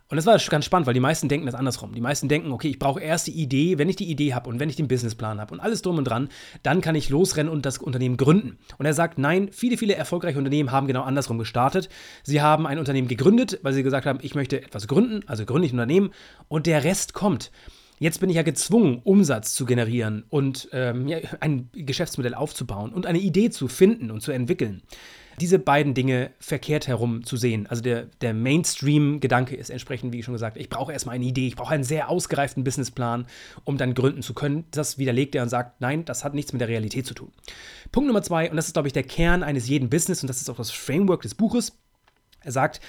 Und 0.08 0.18
das 0.18 0.28
war 0.28 0.38
ganz 0.38 0.66
spannend, 0.66 0.86
weil 0.86 0.94
die 0.94 1.00
meisten 1.00 1.30
denken 1.30 1.48
das 1.48 1.56
andersrum. 1.56 1.94
Die 1.94 2.02
meisten 2.02 2.28
denken, 2.28 2.52
okay, 2.52 2.68
ich 2.70 2.78
brauche 2.78 3.02
erst 3.02 3.25
die 3.25 3.32
Idee, 3.32 3.80
wenn 3.80 3.90
ich 3.90 3.96
die 3.96 4.10
Idee 4.10 4.36
habe 4.36 4.50
und 4.50 4.60
wenn 4.60 4.70
ich 4.70 4.75
den 4.75 4.88
Businessplan 4.88 5.42
habe 5.42 5.52
und 5.52 5.60
alles 5.60 5.82
drum 5.82 5.98
und 5.98 6.04
dran, 6.04 6.30
dann 6.62 6.82
kann 6.82 6.94
ich 6.94 7.10
losrennen 7.10 7.52
und 7.52 7.66
das 7.66 7.80
Unternehmen 7.80 8.16
gründen. 8.16 8.60
Und 8.78 8.86
er 8.86 8.94
sagt, 8.94 9.18
nein, 9.18 9.50
viele, 9.52 9.78
viele 9.78 9.96
erfolgreiche 9.96 10.38
Unternehmen 10.38 10.72
haben 10.72 10.86
genau 10.86 11.02
andersrum 11.02 11.40
gestartet. 11.40 11.90
Sie 12.22 12.40
haben 12.40 12.68
ein 12.68 12.78
Unternehmen 12.78 13.08
gegründet, 13.08 13.60
weil 13.64 13.74
sie 13.74 13.82
gesagt 13.82 14.06
haben, 14.06 14.20
ich 14.22 14.36
möchte 14.36 14.62
etwas 14.62 14.88
gründen, 14.88 15.28
also 15.28 15.44
gründe 15.44 15.66
ich 15.66 15.74
ein 15.74 15.80
Unternehmen 15.80 16.12
und 16.50 16.68
der 16.68 16.84
Rest 16.84 17.14
kommt. 17.14 17.52
Jetzt 17.98 18.20
bin 18.20 18.30
ich 18.30 18.36
ja 18.36 18.44
gezwungen, 18.44 19.02
Umsatz 19.04 19.56
zu 19.56 19.66
generieren 19.66 20.25
und 20.30 20.70
ähm, 20.72 21.08
ja, 21.08 21.18
ein 21.40 21.70
Geschäftsmodell 21.74 22.36
aufzubauen 22.36 22.94
und 22.94 23.08
eine 23.08 23.20
Idee 23.20 23.50
zu 23.50 23.68
finden 23.68 24.12
und 24.12 24.22
zu 24.22 24.32
entwickeln 24.32 24.84
diese 25.39 25.60
beiden 25.60 25.94
Dinge 25.94 26.32
verkehrt 26.39 26.88
herum 26.88 27.25
zu 27.25 27.38
sehen. 27.38 27.68
Also 27.68 27.82
der, 27.82 28.04
der 28.22 28.34
Mainstream-Gedanke 28.34 29.56
ist 29.56 29.70
entsprechend, 29.70 30.13
wie 30.13 30.24
schon 30.24 30.34
gesagt, 30.34 30.58
ich 30.58 30.70
brauche 30.70 30.94
erstmal 30.94 31.15
eine 31.15 31.25
Idee, 31.25 31.48
ich 31.48 31.56
brauche 31.56 31.74
einen 31.74 31.84
sehr 31.84 32.10
ausgereiften 32.10 32.63
Businessplan, 32.63 33.27
um 33.63 33.77
dann 33.77 33.94
gründen 33.94 34.22
zu 34.22 34.34
können. 34.34 34.65
Das 34.72 34.98
widerlegt 34.98 35.36
er 35.36 35.44
und 35.44 35.50
sagt, 35.50 35.82
nein, 35.82 36.06
das 36.06 36.24
hat 36.24 36.34
nichts 36.34 36.54
mit 36.54 36.62
der 36.62 36.68
Realität 36.68 37.06
zu 37.06 37.13
tun. 37.13 37.32
Punkt 37.92 38.08
Nummer 38.08 38.24
zwei, 38.24 38.50
und 38.50 38.56
das 38.56 38.68
ist, 38.68 38.74
glaube 38.74 38.88
ich, 38.88 38.94
der 38.94 39.04
Kern 39.04 39.44
eines 39.44 39.68
jeden 39.68 39.89
Business 39.89 40.22
und 40.24 40.27
das 40.27 40.42
ist 40.42 40.50
auch 40.50 40.58
das 40.58 40.72
Framework 40.72 41.22
des 41.22 41.36
Buches. 41.36 41.77
Er 42.42 42.51
sagt, 42.51 42.80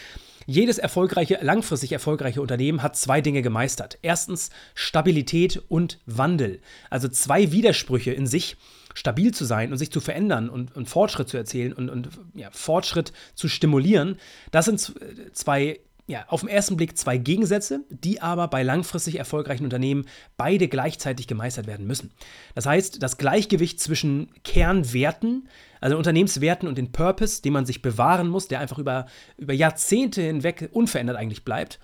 jedes 0.47 0.79
erfolgreiche, 0.79 1.39
langfristig 1.43 1.91
erfolgreiche 1.91 2.41
Unternehmen 2.41 2.83
hat 2.83 2.97
zwei 2.97 3.21
Dinge 3.21 3.43
gemeistert. 3.43 3.99
Erstens 4.03 4.51
Stabilität 4.75 5.61
und 5.69 5.99
Wandel. 6.07 6.61
Also 6.89 7.09
zwei 7.09 7.51
Widersprüche 7.51 8.13
in 8.13 8.29
sich, 8.29 8.57
stabil 8.97 9.33
zu 9.33 9.45
sein 9.45 9.73
und 9.73 9.79
sich 9.79 9.93
zu 9.93 10.01
verändern 10.01 10.49
und, 10.49 10.75
und 10.75 10.89
Fortschritt 10.89 11.29
zu 11.29 11.37
erzielen 11.37 11.75
und, 11.75 11.91
und 11.91 12.09
ja, 12.35 12.49
Fortschritt 12.51 13.13
zu 13.35 13.47
stimulieren, 13.47 14.17
das 14.51 14.65
sind 14.65 14.95
zwei 15.33 15.81
ja, 16.09 16.25
auf 16.29 16.41
den 16.41 16.49
ersten 16.49 16.77
Blick 16.77 16.97
zwei 16.97 17.19
Gegensätze, 17.19 17.81
die 17.91 18.23
aber 18.23 18.47
bei 18.49 18.63
langfristig 18.63 19.19
erfolgreichen 19.19 19.65
Unternehmen 19.65 20.07
beide 20.37 20.69
gleichzeitig 20.69 21.27
gemeistert 21.27 21.67
werden 21.67 21.87
müssen. 21.87 22.13
Das 22.55 22.65
heißt, 22.65 23.03
das 23.03 23.19
Gleichgewicht 23.19 23.81
zwischen 23.81 24.31
Kernwerten, 24.45 25.49
also 25.81 25.97
Unternehmenswerten 25.97 26.69
und 26.69 26.79
den 26.79 26.93
Purpose, 26.93 27.43
den 27.43 27.53
man 27.53 27.67
sich 27.67 27.83
bewahren 27.83 28.29
muss, 28.29 28.47
der 28.47 28.61
einfach 28.61 28.79
über, 28.79 29.07
über 29.37 29.53
Jahrzehnte 29.53 30.23
hinweg 30.23 30.69
unverändert 30.73 31.17
eigentlich 31.17 31.45
bleibt. 31.45 31.81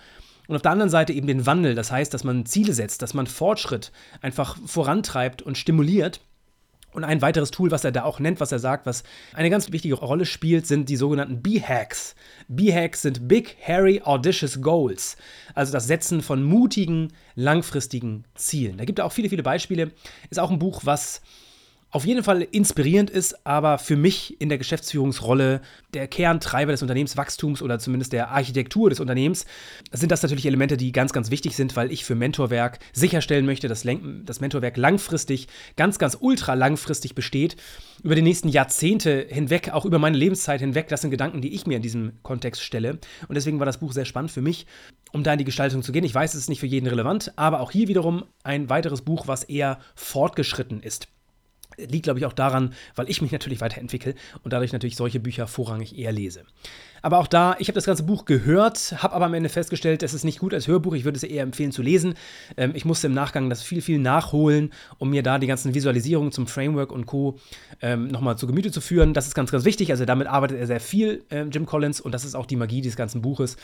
Und 0.47 0.55
auf 0.55 0.63
der 0.63 0.71
anderen 0.71 0.91
Seite 0.91 1.13
eben 1.13 1.27
den 1.27 1.45
Wandel, 1.45 1.75
das 1.75 1.91
heißt, 1.91 2.15
dass 2.15 2.25
man 2.25 2.47
Ziele 2.47 2.75
setzt, 2.75 3.03
dass 3.03 3.15
man 3.15 3.27
Fortschritt 3.27 3.91
einfach 4.21 4.57
vorantreibt 4.67 5.43
und 5.43 5.59
stimuliert 5.59 6.21
und 6.93 7.05
ein 7.05 7.23
weiteres 7.23 7.51
Tool, 7.51 7.71
was 7.71 7.85
er 7.85 7.93
da 7.93 8.05
auch 8.05 8.21
nennt, 8.21 8.41
was 8.41 8.53
er 8.53 8.59
sagt, 8.59 8.87
was 8.87 9.03
eine 9.35 9.51
ganz 9.51 9.73
wichtige 9.73 9.95
Rolle 9.95 10.27
spielt, 10.27 10.67
sind 10.67 10.89
die 10.89 10.97
sogenannten 10.97 11.43
B-Hacks. 11.43 12.15
B-Hacks 12.49 13.03
sind 13.03 13.29
Big, 13.29 13.57
Hairy, 13.67 14.03
Audacious 14.05 14.61
Goals. 14.61 15.17
Also 15.55 15.73
das 15.73 15.87
Setzen 15.87 16.23
von 16.23 16.43
mutigen, 16.43 17.13
langfristigen 17.35 18.25
Zielen. 18.35 18.77
Da 18.77 18.85
gibt 18.85 18.99
er 18.99 19.07
auch 19.07 19.13
viele, 19.13 19.29
viele 19.29 19.43
Beispiele. 19.43 19.93
Ist 20.31 20.39
auch 20.39 20.51
ein 20.51 20.59
Buch, 20.59 20.83
was 20.85 21.23
auf 21.93 22.07
jeden 22.07 22.25
Fall 22.25 22.41
inspirierend 22.41 23.11
ist, 23.11 23.47
aber 23.47 23.77
für 23.77 23.97
mich 23.97 24.41
in 24.41 24.49
der 24.49 24.57
Geschäftsführungsrolle 24.57 25.61
der 25.93 26.09
Kerntreiber 26.09 26.73
des 26.73 26.81
Unternehmenswachstums 26.81 27.61
oder 27.61 27.79
zumindest 27.79 28.15
der 28.15 28.31
Architektur 28.31 28.89
des 28.89 28.99
Unternehmens 28.99 29.45
sind 29.93 30.11
das 30.11 30.23
natürlich 30.23 30.47
Elemente, 30.47 30.79
die 30.79 30.91
ganz, 30.91 31.13
ganz 31.13 31.31
wichtig 31.31 31.55
sind, 31.55 31.77
weil 31.77 31.93
ich 31.93 32.07
für 32.07 32.15
Mentorwerk 32.15 32.79
sicherstellen 32.95 33.45
möchte, 33.45 33.69
dass 33.69 33.87
das 34.25 34.41
Mentorwerk 34.41 34.79
langfristig, 34.79 35.49
ganz, 35.77 35.99
ganz 35.99 36.17
ultra 36.19 36.55
langfristig 36.55 37.15
besteht, 37.15 37.57
über 38.03 38.15
die 38.15 38.23
nächsten 38.23 38.49
Jahrzehnte 38.49 39.27
hinweg, 39.29 39.71
auch 39.71 39.85
über 39.85 39.99
meine 39.99 40.17
Lebenszeit 40.17 40.61
hinweg. 40.61 40.89
Das 40.89 41.03
sind 41.03 41.11
Gedanken, 41.11 41.43
die 41.43 41.55
ich 41.55 41.67
mir 41.67 41.77
in 41.77 41.83
diesem 41.83 42.23
Kontext 42.23 42.63
stelle. 42.63 42.99
Und 43.29 43.35
deswegen 43.35 43.59
war 43.59 43.67
das 43.67 43.79
Buch 43.79 43.93
sehr 43.93 44.07
spannend 44.07 44.31
für 44.31 44.41
mich, 44.41 44.67
um 45.13 45.25
da 45.25 45.33
in 45.35 45.39
die 45.39 45.45
Gestaltung 45.45 45.83
zu 45.83 45.93
gehen. 45.93 46.05
Ich 46.05 46.15
weiß, 46.15 46.33
es 46.33 46.41
ist 46.41 46.49
nicht 46.49 46.61
für 46.61 46.67
jeden 46.67 46.87
relevant, 46.87 47.35
aber 47.37 47.61
auch 47.61 47.71
hier 47.71 47.89
wiederum 47.89 48.25
ein 48.45 48.71
weiteres 48.71 49.03
Buch, 49.03 49.29
was 49.29 49.45
eher 49.45 49.79
fortgeschritten 49.95 50.81
ist. 50.81 51.09
Liegt, 51.77 52.05
glaube 52.05 52.19
ich, 52.19 52.27
auch 52.27 52.33
daran, 52.33 52.75
weil 52.95 53.09
ich 53.11 53.23
mich 53.23 53.33
natürlich 53.33 53.61
weiterentwickle 53.61 54.15
und 54.43 54.53
dadurch 54.53 54.73
natürlich 54.73 54.97
solche 54.97 55.21
Bücher 55.21 55.47
vorrangig 55.47 55.99
eher 55.99 56.13
lese. 56.13 56.45
Aber 57.03 57.19
auch 57.19 57.27
da, 57.27 57.57
ich 57.59 57.69
habe 57.69 57.75
das 57.75 57.85
ganze 57.85 58.05
Buch 58.05 58.25
gehört, 58.25 59.03
habe 59.03 59.15
aber 59.15 59.27
am 59.27 59.35
Ende 59.35 59.49
festgestellt, 59.49 60.03
es 60.03 60.15
ist 60.15 60.25
nicht 60.25 60.39
gut 60.39 60.55
als 60.55 60.69
Hörbuch. 60.69 60.95
Ich 60.95 61.05
würde 61.05 61.17
es 61.17 61.23
eher 61.25 61.43
empfehlen 61.43 61.73
zu 61.73 61.83
lesen. 61.83 62.15
Ähm, 62.57 62.73
ich 62.75 62.85
musste 62.85 63.09
im 63.09 63.13
Nachgang 63.13 63.51
das 63.51 63.63
viel, 63.63 63.83
viel 63.83 63.99
nachholen, 63.99 64.73
um 64.99 65.11
mir 65.11 65.23
da 65.23 65.39
die 65.39 65.49
ganzen 65.49 65.75
Visualisierungen 65.75 66.33
zum 66.33 66.47
Framework 66.47 66.93
und 66.93 67.07
Co. 67.07 67.39
Ähm, 67.81 68.07
nochmal 68.07 68.39
zu 68.39 68.47
Gemüte 68.47 68.71
zu 68.71 68.81
führen. 68.81 69.15
Das 69.15 69.27
ist 69.27 69.35
ganz, 69.35 69.51
ganz 69.51 69.65
wichtig. 69.65 69.91
Also 69.91 70.05
damit 70.05 70.29
arbeitet 70.29 70.59
er 70.59 70.67
sehr 70.67 70.81
viel, 70.81 71.25
äh, 71.31 71.43
Jim 71.43 71.67
Collins, 71.67 72.01
und 72.01 72.13
das 72.13 72.25
ist 72.25 72.35
auch 72.35 72.47
die 72.47 72.57
Magie 72.57 72.81
dieses 72.81 72.97
ganzen 72.97 73.21
Buches. 73.21 73.57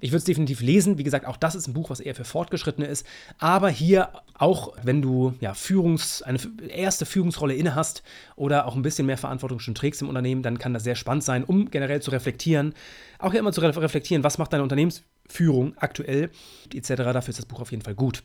Ich 0.00 0.10
würde 0.10 0.18
es 0.18 0.24
definitiv 0.24 0.60
lesen. 0.60 0.98
Wie 0.98 1.04
gesagt, 1.04 1.26
auch 1.26 1.36
das 1.36 1.54
ist 1.54 1.68
ein 1.68 1.72
Buch, 1.72 1.90
was 1.90 2.00
eher 2.00 2.14
für 2.14 2.24
Fortgeschrittene 2.24 2.86
ist. 2.86 3.06
Aber 3.38 3.68
hier 3.68 4.10
auch, 4.34 4.74
wenn 4.82 5.02
du 5.02 5.34
ja, 5.40 5.52
Führungs-, 5.52 6.22
eine 6.22 6.38
erste 6.68 7.06
Führungsrolle 7.06 7.54
inne 7.54 7.74
hast 7.74 8.02
oder 8.36 8.66
auch 8.66 8.74
ein 8.74 8.82
bisschen 8.82 9.06
mehr 9.06 9.18
Verantwortung 9.18 9.60
schon 9.60 9.74
trägst 9.74 10.02
im 10.02 10.08
Unternehmen, 10.08 10.42
dann 10.42 10.58
kann 10.58 10.74
das 10.74 10.84
sehr 10.84 10.96
spannend 10.96 11.24
sein, 11.24 11.44
um 11.44 11.70
generell 11.70 12.02
zu 12.02 12.10
reflektieren. 12.10 12.74
Auch 13.18 13.34
immer 13.34 13.52
zu 13.52 13.60
reflektieren, 13.60 14.24
was 14.24 14.38
macht 14.38 14.52
deine 14.52 14.62
Unternehmensführung 14.62 15.76
aktuell, 15.78 16.30
etc. 16.72 16.88
Dafür 16.88 17.30
ist 17.30 17.38
das 17.38 17.46
Buch 17.46 17.60
auf 17.60 17.70
jeden 17.70 17.82
Fall 17.82 17.94
gut. 17.94 18.22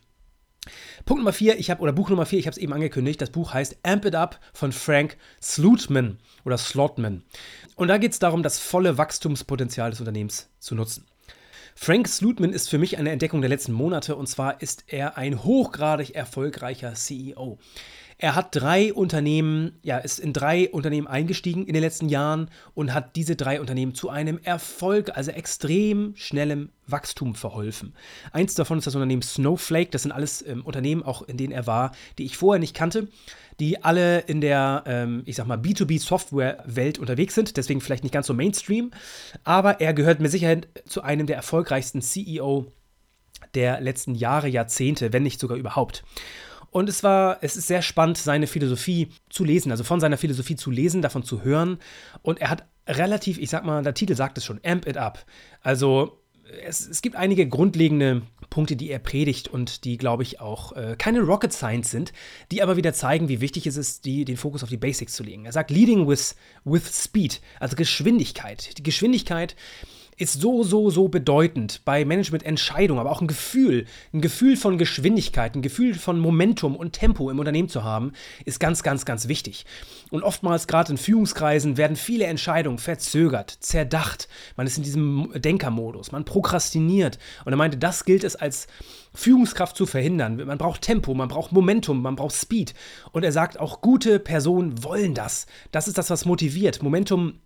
Punkt 1.05 1.21
Nummer 1.21 1.33
4, 1.33 1.57
ich 1.57 1.69
habe, 1.69 1.81
oder 1.81 1.93
Buch 1.93 2.09
Nummer 2.09 2.25
4, 2.25 2.39
ich 2.39 2.45
habe 2.45 2.51
es 2.51 2.57
eben 2.57 2.73
angekündigt, 2.73 3.21
das 3.21 3.29
Buch 3.29 3.53
heißt 3.53 3.77
Amp 3.83 4.05
It 4.05 4.15
Up 4.15 4.39
von 4.53 4.71
Frank 4.71 5.17
Slotman 5.41 6.19
oder 6.43 6.57
Slotman. 6.57 7.23
Und 7.75 7.87
da 7.87 7.97
geht 7.97 8.11
es 8.11 8.19
darum, 8.19 8.43
das 8.43 8.59
volle 8.59 8.97
Wachstumspotenzial 8.97 9.91
des 9.91 9.99
Unternehmens 9.99 10.49
zu 10.59 10.75
nutzen. 10.75 11.05
Frank 11.81 12.09
Slutman 12.09 12.51
ist 12.51 12.69
für 12.69 12.77
mich 12.77 12.97
eine 12.97 13.09
Entdeckung 13.09 13.39
der 13.39 13.49
letzten 13.49 13.71
Monate 13.71 14.17
und 14.17 14.27
zwar 14.27 14.61
ist 14.61 14.83
er 14.87 15.17
ein 15.17 15.45
hochgradig 15.45 16.13
erfolgreicher 16.13 16.93
CEO. 16.93 17.57
Er 18.17 18.35
hat 18.35 18.53
drei 18.53 18.93
Unternehmen, 18.93 19.79
ja, 19.81 19.97
ist 19.97 20.19
in 20.19 20.33
drei 20.33 20.69
Unternehmen 20.69 21.07
eingestiegen 21.07 21.65
in 21.65 21.73
den 21.73 21.81
letzten 21.81 22.09
Jahren 22.09 22.49
und 22.73 22.93
hat 22.93 23.15
diese 23.15 23.37
drei 23.37 23.61
Unternehmen 23.61 23.95
zu 23.95 24.09
einem 24.09 24.39
Erfolg, 24.43 25.15
also 25.15 25.31
extrem 25.31 26.17
schnellem 26.17 26.67
Wachstum 26.85 27.33
verholfen. 27.33 27.93
Eins 28.33 28.55
davon 28.55 28.79
ist 28.79 28.87
das 28.87 28.95
Unternehmen 28.95 29.21
Snowflake. 29.21 29.91
Das 29.91 30.01
sind 30.01 30.11
alles 30.11 30.45
ähm, 30.45 30.65
Unternehmen, 30.65 31.01
auch 31.01 31.21
in 31.21 31.37
denen 31.37 31.53
er 31.53 31.65
war, 31.65 31.93
die 32.17 32.25
ich 32.25 32.35
vorher 32.35 32.59
nicht 32.59 32.75
kannte, 32.75 33.07
die 33.59 33.83
alle 33.83 34.19
in 34.21 34.41
der, 34.41 34.83
ähm, 34.85 35.23
ich 35.25 35.35
sag 35.35 35.47
mal, 35.47 35.57
B2B-Software-Welt 35.57 36.99
unterwegs 36.99 37.35
sind. 37.35 37.57
Deswegen 37.57 37.81
vielleicht 37.81 38.03
nicht 38.03 38.13
ganz 38.13 38.27
so 38.27 38.33
Mainstream. 38.33 38.91
Aber 39.43 39.81
er 39.81 39.93
gehört 39.93 40.19
mit 40.19 40.31
Sicherheit 40.31 40.67
zu 40.85 41.01
einem 41.01 41.27
der 41.27 41.35
erfolgreichsten 41.35 42.01
CEO 42.01 42.71
der 43.53 43.81
letzten 43.81 44.15
Jahre, 44.15 44.47
Jahrzehnte, 44.47 45.13
wenn 45.13 45.23
nicht 45.23 45.39
sogar 45.39 45.57
überhaupt. 45.57 46.03
Und 46.71 46.87
es 46.87 47.03
war, 47.03 47.39
es 47.41 47.57
ist 47.57 47.67
sehr 47.67 47.81
spannend, 47.81 48.17
seine 48.17 48.47
Philosophie 48.47 49.09
zu 49.29 49.43
lesen, 49.43 49.71
also 49.71 49.83
von 49.83 49.99
seiner 49.99 50.17
Philosophie 50.17 50.55
zu 50.55 50.69
lesen, 50.69 51.01
davon 51.01 51.23
zu 51.23 51.43
hören. 51.43 51.79
Und 52.21 52.39
er 52.41 52.51
hat 52.51 52.65
relativ, 52.87 53.39
ich 53.39 53.49
sag 53.49 53.65
mal, 53.65 53.81
der 53.81 53.93
Titel 53.95 54.15
sagt 54.15 54.37
es 54.37 54.45
schon, 54.45 54.59
amp 54.63 54.87
it 54.87 54.97
up. 54.97 55.25
Also 55.61 56.21
es, 56.63 56.87
es 56.87 57.01
gibt 57.01 57.15
einige 57.15 57.47
grundlegende 57.47 58.21
Punkte, 58.49 58.75
die 58.75 58.89
er 58.89 58.99
predigt 58.99 59.47
und 59.47 59.83
die, 59.83 59.97
glaube 59.97 60.23
ich, 60.23 60.39
auch 60.39 60.73
äh, 60.73 60.95
keine 60.97 61.21
Rocket 61.21 61.53
Science 61.53 61.91
sind, 61.91 62.13
die 62.51 62.61
aber 62.61 62.77
wieder 62.77 62.93
zeigen, 62.93 63.29
wie 63.29 63.41
wichtig 63.41 63.67
es 63.67 63.77
ist, 63.77 64.05
die, 64.05 64.25
den 64.25 64.37
Fokus 64.37 64.63
auf 64.63 64.69
die 64.69 64.77
Basics 64.77 65.13
zu 65.13 65.23
legen. 65.23 65.45
Er 65.45 65.51
sagt 65.51 65.71
Leading 65.71 66.07
with, 66.07 66.35
with 66.63 66.87
Speed, 66.91 67.41
also 67.59 67.75
Geschwindigkeit. 67.75 68.77
Die 68.77 68.83
Geschwindigkeit 68.83 69.55
ist 70.19 70.41
so, 70.41 70.63
so, 70.63 70.89
so 70.89 71.07
bedeutend 71.07 71.81
bei 71.85 72.03
Managemententscheidungen, 72.03 72.99
aber 72.99 73.09
auch 73.09 73.21
ein 73.21 73.27
Gefühl, 73.27 73.85
ein 74.13 74.19
Gefühl 74.21 74.57
von 74.57 74.77
Geschwindigkeit, 74.77 75.55
ein 75.55 75.61
Gefühl 75.61 75.95
von 75.95 76.19
Momentum 76.19 76.75
und 76.75 76.93
Tempo 76.93 77.29
im 77.29 77.39
Unternehmen 77.39 77.69
zu 77.69 77.83
haben, 77.83 78.11
ist 78.43 78.59
ganz, 78.59 78.83
ganz, 78.83 79.05
ganz 79.05 79.29
wichtig. 79.29 79.65
Und 80.11 80.23
oftmals, 80.23 80.67
gerade 80.67 80.91
in 80.91 80.97
Führungskreisen, 80.97 81.77
werden 81.77 81.95
viele 81.95 82.25
Entscheidungen 82.25 82.79
verzögert, 82.79 83.49
zerdacht. 83.61 84.27
Man 84.57 84.67
ist 84.67 84.77
in 84.77 84.83
diesem 84.83 85.31
Denkermodus, 85.35 86.11
man 86.11 86.25
prokrastiniert. 86.25 87.17
Und 87.45 87.53
er 87.53 87.57
meinte, 87.57 87.77
das 87.77 88.03
gilt 88.03 88.25
es 88.25 88.35
als 88.35 88.67
Führungskraft 89.13 89.77
zu 89.77 89.85
verhindern. 89.85 90.35
Man 90.45 90.57
braucht 90.57 90.81
Tempo, 90.81 91.13
man 91.13 91.29
braucht 91.29 91.53
Momentum, 91.53 92.01
man 92.01 92.17
braucht 92.17 92.35
Speed. 92.35 92.73
Und 93.13 93.23
er 93.23 93.31
sagt, 93.31 93.59
auch 93.59 93.79
gute 93.79 94.19
Personen 94.19 94.83
wollen 94.83 95.13
das. 95.13 95.47
Das 95.71 95.87
ist 95.87 95.97
das, 95.97 96.09
was 96.09 96.25
motiviert. 96.25 96.83
Momentum 96.83 97.39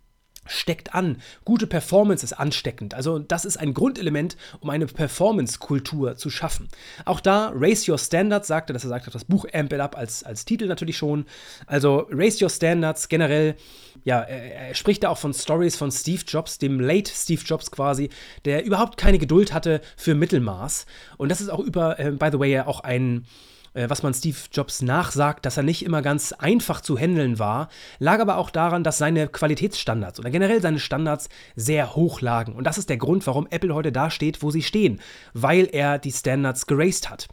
steckt 0.46 0.94
an. 0.94 1.18
Gute 1.44 1.66
Performance 1.66 2.24
ist 2.24 2.32
ansteckend. 2.32 2.94
Also 2.94 3.18
das 3.18 3.44
ist 3.44 3.56
ein 3.56 3.74
Grundelement, 3.74 4.36
um 4.60 4.70
eine 4.70 4.86
Performance-Kultur 4.86 6.16
zu 6.16 6.30
schaffen. 6.30 6.68
Auch 7.04 7.20
da, 7.20 7.52
Raise 7.54 7.90
Your 7.90 7.98
Standards, 7.98 8.48
sagte, 8.48 8.72
dass 8.72 8.84
er 8.84 8.88
sagt, 8.88 9.14
das 9.14 9.24
Buch 9.24 9.46
Amp 9.52 9.72
It 9.72 9.80
Up 9.80 9.96
als, 9.96 10.24
als 10.24 10.44
Titel 10.44 10.66
natürlich 10.66 10.96
schon. 10.96 11.26
Also 11.66 12.06
Raise 12.10 12.42
Your 12.44 12.50
Standards 12.50 13.08
generell, 13.08 13.56
ja, 14.04 14.20
er, 14.20 14.68
er 14.68 14.74
spricht 14.74 15.04
da 15.04 15.08
auch 15.10 15.18
von 15.18 15.32
Stories 15.32 15.76
von 15.76 15.90
Steve 15.90 16.22
Jobs, 16.26 16.58
dem 16.58 16.80
Late 16.80 17.10
Steve 17.14 17.42
Jobs 17.44 17.70
quasi, 17.70 18.10
der 18.44 18.64
überhaupt 18.64 18.96
keine 18.96 19.18
Geduld 19.18 19.52
hatte 19.52 19.80
für 19.96 20.14
Mittelmaß. 20.14 20.86
Und 21.16 21.28
das 21.30 21.40
ist 21.40 21.48
auch 21.48 21.60
über, 21.60 21.98
äh, 21.98 22.10
by 22.10 22.28
the 22.32 22.38
way, 22.38 22.52
ja 22.52 22.66
auch 22.66 22.80
ein 22.80 23.26
äh, 23.74 23.90
was 23.90 24.02
man 24.02 24.14
Steve 24.14 24.38
Jobs 24.52 24.82
nachsagt, 24.82 25.44
dass 25.44 25.56
er 25.56 25.62
nicht 25.62 25.84
immer 25.84 26.02
ganz 26.02 26.32
einfach 26.32 26.80
zu 26.80 26.96
handeln 26.96 27.38
war, 27.38 27.68
lag 27.98 28.20
aber 28.20 28.38
auch 28.38 28.50
daran, 28.50 28.84
dass 28.84 28.98
seine 28.98 29.28
Qualitätsstandards 29.28 30.18
oder 30.18 30.30
generell 30.30 30.62
seine 30.62 30.78
Standards 30.78 31.28
sehr 31.56 31.94
hoch 31.94 32.20
lagen. 32.20 32.54
Und 32.54 32.64
das 32.64 32.78
ist 32.78 32.88
der 32.88 32.96
Grund, 32.96 33.26
warum 33.26 33.46
Apple 33.50 33.74
heute 33.74 33.92
da 33.92 34.10
steht, 34.10 34.42
wo 34.42 34.50
sie 34.50 34.62
stehen, 34.62 35.00
weil 35.34 35.68
er 35.70 35.98
die 35.98 36.12
Standards 36.12 36.66
geraced 36.66 37.10
hat. 37.10 37.28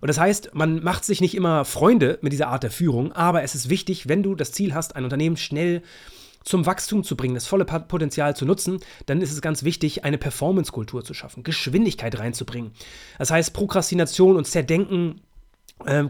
Und 0.00 0.08
das 0.08 0.18
heißt, 0.18 0.54
man 0.54 0.82
macht 0.82 1.04
sich 1.04 1.20
nicht 1.20 1.34
immer 1.34 1.66
Freunde 1.66 2.18
mit 2.22 2.32
dieser 2.32 2.48
Art 2.48 2.62
der 2.62 2.70
Führung, 2.70 3.12
aber 3.12 3.42
es 3.42 3.54
ist 3.54 3.68
wichtig, 3.68 4.08
wenn 4.08 4.22
du 4.22 4.34
das 4.34 4.52
Ziel 4.52 4.74
hast, 4.74 4.96
ein 4.96 5.04
Unternehmen 5.04 5.36
schnell 5.36 5.82
zum 6.42 6.64
Wachstum 6.64 7.04
zu 7.04 7.16
bringen, 7.16 7.34
das 7.34 7.46
volle 7.46 7.66
Potenzial 7.66 8.34
zu 8.34 8.46
nutzen, 8.46 8.80
dann 9.04 9.20
ist 9.20 9.30
es 9.30 9.42
ganz 9.42 9.62
wichtig, 9.62 10.04
eine 10.04 10.16
Performance-Kultur 10.16 11.04
zu 11.04 11.12
schaffen, 11.12 11.42
Geschwindigkeit 11.42 12.18
reinzubringen. 12.18 12.72
Das 13.18 13.30
heißt, 13.30 13.52
Prokrastination 13.52 14.36
und 14.36 14.46
Zerdenken 14.46 15.20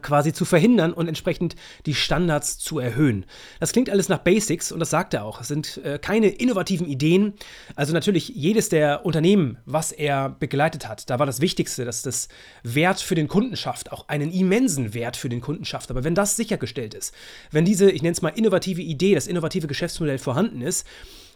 quasi 0.02 0.32
zu 0.32 0.44
verhindern 0.44 0.92
und 0.92 1.08
entsprechend 1.08 1.56
die 1.86 1.94
Standards 1.94 2.58
zu 2.58 2.78
erhöhen. 2.78 3.24
Das 3.60 3.72
klingt 3.72 3.90
alles 3.90 4.08
nach 4.08 4.18
Basics 4.18 4.72
und 4.72 4.80
das 4.80 4.90
sagt 4.90 5.14
er 5.14 5.24
auch. 5.24 5.40
Es 5.40 5.48
sind 5.48 5.80
äh, 5.84 5.98
keine 5.98 6.28
innovativen 6.28 6.86
Ideen. 6.86 7.34
Also 7.76 7.92
natürlich 7.92 8.28
jedes 8.28 8.68
der 8.68 9.06
Unternehmen, 9.06 9.58
was 9.66 9.92
er 9.92 10.28
begleitet 10.28 10.88
hat, 10.88 11.08
da 11.08 11.18
war 11.18 11.26
das 11.26 11.40
Wichtigste, 11.40 11.84
dass 11.84 12.02
das 12.02 12.28
Wert 12.62 13.00
für 13.00 13.14
den 13.14 13.28
Kunden 13.28 13.56
schafft, 13.56 13.92
auch 13.92 14.08
einen 14.08 14.32
immensen 14.32 14.94
Wert 14.94 15.16
für 15.16 15.28
den 15.28 15.40
Kunden 15.40 15.64
schafft. 15.64 15.90
Aber 15.90 16.04
wenn 16.04 16.14
das 16.14 16.36
sichergestellt 16.36 16.94
ist, 16.94 17.14
wenn 17.50 17.64
diese, 17.64 17.90
ich 17.90 18.02
nenne 18.02 18.12
es 18.12 18.22
mal 18.22 18.30
innovative 18.30 18.82
Idee, 18.82 19.14
das 19.14 19.26
innovative 19.26 19.66
Geschäftsmodell 19.66 20.18
vorhanden 20.18 20.62
ist, 20.62 20.86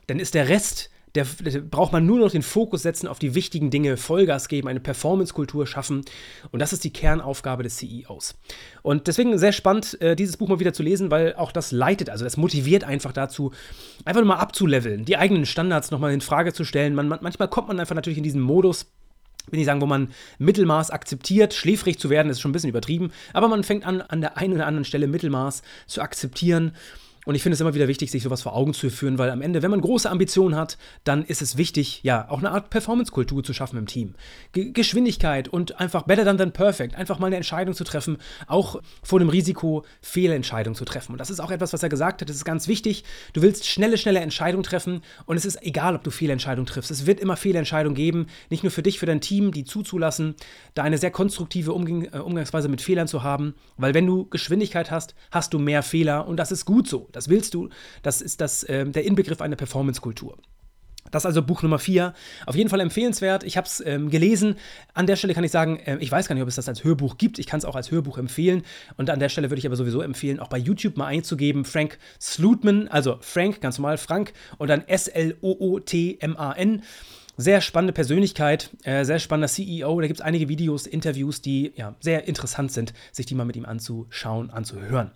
dann 0.06 0.18
ist 0.18 0.34
der 0.34 0.48
Rest 0.48 0.90
der, 1.14 1.26
der, 1.40 1.60
braucht 1.60 1.92
man 1.92 2.04
nur 2.04 2.18
noch 2.18 2.32
den 2.32 2.42
Fokus 2.42 2.82
setzen 2.82 3.06
auf 3.06 3.18
die 3.18 3.34
wichtigen 3.34 3.70
Dinge, 3.70 3.96
Vollgas 3.96 4.48
geben, 4.48 4.68
eine 4.68 4.80
Performance-Kultur 4.80 5.66
schaffen. 5.66 6.04
Und 6.50 6.60
das 6.60 6.72
ist 6.72 6.82
die 6.82 6.92
Kernaufgabe 6.92 7.62
des 7.62 7.76
CEOs. 7.76 8.34
Und 8.82 9.06
deswegen 9.06 9.38
sehr 9.38 9.52
spannend, 9.52 10.00
äh, 10.00 10.16
dieses 10.16 10.36
Buch 10.36 10.48
mal 10.48 10.58
wieder 10.58 10.72
zu 10.72 10.82
lesen, 10.82 11.10
weil 11.10 11.34
auch 11.36 11.52
das 11.52 11.70
leitet, 11.70 12.10
also 12.10 12.24
das 12.24 12.36
motiviert 12.36 12.84
einfach 12.84 13.12
dazu, 13.12 13.52
einfach 14.04 14.20
nur 14.22 14.28
mal 14.28 14.38
abzuleveln, 14.38 15.04
die 15.04 15.16
eigenen 15.16 15.46
Standards 15.46 15.90
nochmal 15.92 16.12
in 16.12 16.20
Frage 16.20 16.52
zu 16.52 16.64
stellen. 16.64 16.94
Man, 16.94 17.06
man, 17.06 17.20
manchmal 17.22 17.48
kommt 17.48 17.68
man 17.68 17.78
einfach 17.78 17.94
natürlich 17.94 18.18
in 18.18 18.24
diesen 18.24 18.40
Modus, 18.40 18.86
will 19.50 19.60
ich 19.60 19.66
sagen, 19.66 19.80
wo 19.80 19.86
man 19.86 20.08
Mittelmaß 20.38 20.90
akzeptiert. 20.90 21.54
Schläfrig 21.54 21.98
zu 21.98 22.10
werden, 22.10 22.30
ist 22.30 22.40
schon 22.40 22.50
ein 22.50 22.52
bisschen 22.52 22.70
übertrieben, 22.70 23.12
aber 23.32 23.46
man 23.46 23.62
fängt 23.62 23.86
an, 23.86 24.00
an 24.00 24.20
der 24.20 24.36
einen 24.36 24.54
oder 24.54 24.66
anderen 24.66 24.84
Stelle 24.84 25.06
Mittelmaß 25.06 25.62
zu 25.86 26.02
akzeptieren 26.02 26.72
und 27.24 27.34
ich 27.34 27.42
finde 27.42 27.54
es 27.54 27.60
immer 27.60 27.74
wieder 27.74 27.88
wichtig, 27.88 28.10
sich 28.10 28.22
sowas 28.22 28.42
vor 28.42 28.54
Augen 28.54 28.74
zu 28.74 28.90
führen, 28.90 29.18
weil 29.18 29.30
am 29.30 29.42
Ende, 29.42 29.62
wenn 29.62 29.70
man 29.70 29.80
große 29.80 30.10
Ambitionen 30.10 30.56
hat, 30.56 30.76
dann 31.04 31.24
ist 31.24 31.42
es 31.42 31.56
wichtig, 31.56 32.00
ja, 32.02 32.28
auch 32.28 32.38
eine 32.38 32.50
Art 32.50 32.70
Performance-Kultur 32.70 33.42
zu 33.42 33.52
schaffen 33.52 33.78
im 33.78 33.86
Team. 33.86 34.14
G 34.52 34.72
Geschwindigkeit 34.72 35.48
und 35.48 35.80
einfach 35.80 36.02
better 36.02 36.24
than 36.24 36.38
than 36.38 36.52
perfect, 36.52 36.94
einfach 36.94 37.18
mal 37.18 37.28
eine 37.28 37.36
Entscheidung 37.36 37.74
zu 37.74 37.84
treffen, 37.84 38.18
auch 38.46 38.80
vor 39.02 39.18
dem 39.18 39.28
Risiko, 39.28 39.84
Fehlentscheidungen 40.02 40.76
zu 40.76 40.84
treffen. 40.84 41.12
Und 41.12 41.18
das 41.18 41.30
ist 41.30 41.40
auch 41.40 41.50
etwas, 41.50 41.72
was 41.72 41.82
er 41.82 41.88
gesagt 41.88 42.20
hat, 42.20 42.28
das 42.28 42.36
ist 42.36 42.44
ganz 42.44 42.68
wichtig. 42.68 43.04
Du 43.32 43.42
willst 43.42 43.66
schnelle, 43.66 43.98
schnelle 43.98 44.20
Entscheidungen 44.20 44.62
treffen 44.62 45.02
und 45.26 45.36
es 45.36 45.44
ist 45.44 45.62
egal, 45.62 45.94
ob 45.94 46.04
du 46.04 46.10
Fehlentscheidungen 46.10 46.66
triffst. 46.66 46.90
Es 46.90 47.06
wird 47.06 47.20
immer 47.20 47.36
Fehlentscheidungen 47.36 47.94
geben, 47.94 48.26
nicht 48.50 48.62
nur 48.62 48.70
für 48.70 48.82
dich, 48.82 48.98
für 48.98 49.06
dein 49.06 49.20
Team, 49.20 49.52
die 49.52 49.64
zuzulassen, 49.64 50.34
da 50.74 50.82
eine 50.82 50.98
sehr 50.98 51.10
konstruktive 51.10 51.72
Umgang 51.72 52.04
äh, 52.12 52.18
Umgangsweise 52.18 52.68
mit 52.68 52.82
Fehlern 52.82 53.08
zu 53.08 53.22
haben, 53.22 53.54
weil 53.76 53.94
wenn 53.94 54.06
du 54.06 54.26
Geschwindigkeit 54.26 54.90
hast, 54.90 55.14
hast 55.30 55.54
du 55.54 55.58
mehr 55.58 55.82
Fehler 55.82 56.26
und 56.26 56.36
das 56.36 56.52
ist 56.52 56.64
gut 56.64 56.88
so. 56.88 57.08
Das 57.14 57.28
willst 57.28 57.54
du. 57.54 57.68
Das 58.02 58.20
ist 58.20 58.40
das, 58.40 58.62
äh, 58.64 58.84
der 58.86 59.04
Inbegriff 59.04 59.40
einer 59.40 59.56
Performance-Kultur. 59.56 60.36
Das 61.10 61.22
ist 61.22 61.26
also 61.26 61.42
Buch 61.42 61.62
Nummer 61.62 61.78
4. 61.78 62.14
Auf 62.46 62.56
jeden 62.56 62.70
Fall 62.70 62.80
empfehlenswert. 62.80 63.44
Ich 63.44 63.56
habe 63.56 63.66
es 63.66 63.80
ähm, 63.84 64.10
gelesen. 64.10 64.56
An 64.94 65.06
der 65.06 65.16
Stelle 65.16 65.34
kann 65.34 65.44
ich 65.44 65.50
sagen, 65.50 65.78
äh, 65.78 65.98
ich 66.00 66.10
weiß 66.10 66.26
gar 66.28 66.34
nicht, 66.34 66.42
ob 66.42 66.48
es 66.48 66.56
das 66.56 66.68
als 66.68 66.82
Hörbuch 66.82 67.18
gibt. 67.18 67.38
Ich 67.38 67.46
kann 67.46 67.58
es 67.58 67.64
auch 67.64 67.76
als 67.76 67.90
Hörbuch 67.90 68.18
empfehlen. 68.18 68.62
Und 68.96 69.10
an 69.10 69.20
der 69.20 69.28
Stelle 69.28 69.50
würde 69.50 69.58
ich 69.58 69.66
aber 69.66 69.76
sowieso 69.76 70.00
empfehlen, 70.00 70.40
auch 70.40 70.48
bei 70.48 70.58
YouTube 70.58 70.96
mal 70.96 71.06
einzugeben, 71.06 71.64
Frank 71.64 71.98
Slootman, 72.20 72.88
also 72.88 73.18
Frank, 73.20 73.60
ganz 73.60 73.78
normal 73.78 73.98
Frank, 73.98 74.32
und 74.58 74.68
dann 74.68 74.82
S-L-O-O-T-M-A-N. 74.88 76.82
Sehr 77.36 77.60
spannende 77.60 77.92
Persönlichkeit, 77.92 78.70
äh, 78.84 79.04
sehr 79.04 79.18
spannender 79.18 79.48
CEO. 79.48 80.00
Da 80.00 80.06
gibt 80.06 80.20
es 80.20 80.24
einige 80.24 80.48
Videos, 80.48 80.86
Interviews, 80.86 81.42
die 81.42 81.72
ja, 81.76 81.96
sehr 81.98 82.28
interessant 82.28 82.70
sind, 82.70 82.94
sich 83.10 83.26
die 83.26 83.34
mal 83.34 83.44
mit 83.44 83.56
ihm 83.56 83.64
anzuschauen, 83.64 84.50
anzuhören. 84.50 85.10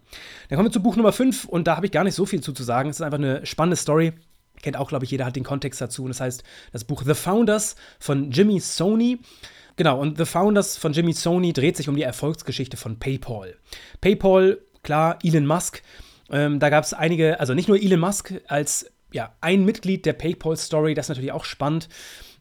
Dann 0.48 0.56
kommen 0.56 0.68
wir 0.68 0.72
zu 0.72 0.82
Buch 0.82 0.96
Nummer 0.96 1.12
5 1.12 1.44
und 1.44 1.68
da 1.68 1.76
habe 1.76 1.86
ich 1.86 1.92
gar 1.92 2.04
nicht 2.04 2.14
so 2.14 2.26
viel 2.26 2.40
zu, 2.40 2.52
zu 2.52 2.64
sagen. 2.64 2.90
Es 2.90 2.96
ist 2.96 3.02
einfach 3.02 3.18
eine 3.18 3.46
spannende 3.46 3.76
Story. 3.76 4.14
Kennt 4.62 4.76
auch, 4.76 4.88
glaube 4.88 5.04
ich, 5.04 5.10
jeder 5.12 5.24
hat 5.26 5.36
den 5.36 5.44
Kontext 5.44 5.80
dazu. 5.80 6.02
Und 6.02 6.08
das 6.08 6.20
heißt, 6.20 6.42
das 6.72 6.84
Buch 6.84 7.04
The 7.06 7.14
Founders 7.14 7.76
von 8.00 8.32
Jimmy 8.32 8.58
Sony. 8.58 9.20
Genau, 9.76 10.00
und 10.00 10.18
The 10.18 10.24
Founders 10.24 10.76
von 10.76 10.92
Jimmy 10.92 11.12
Sony 11.12 11.52
dreht 11.52 11.76
sich 11.76 11.88
um 11.88 11.94
die 11.94 12.02
Erfolgsgeschichte 12.02 12.76
von 12.76 12.98
PayPal. 12.98 13.54
PayPal, 14.00 14.58
klar, 14.82 15.20
Elon 15.22 15.46
Musk. 15.46 15.82
Ähm, 16.30 16.58
da 16.58 16.68
gab 16.68 16.82
es 16.82 16.92
einige, 16.92 17.38
also 17.38 17.54
nicht 17.54 17.68
nur 17.68 17.80
Elon 17.80 18.00
Musk 18.00 18.34
als 18.48 18.90
ja, 19.12 19.32
ein 19.40 19.64
Mitglied 19.64 20.04
der 20.04 20.12
PayPal-Story, 20.12 20.94
das 20.94 21.06
ist 21.06 21.08
natürlich 21.10 21.32
auch 21.32 21.44
spannend, 21.44 21.88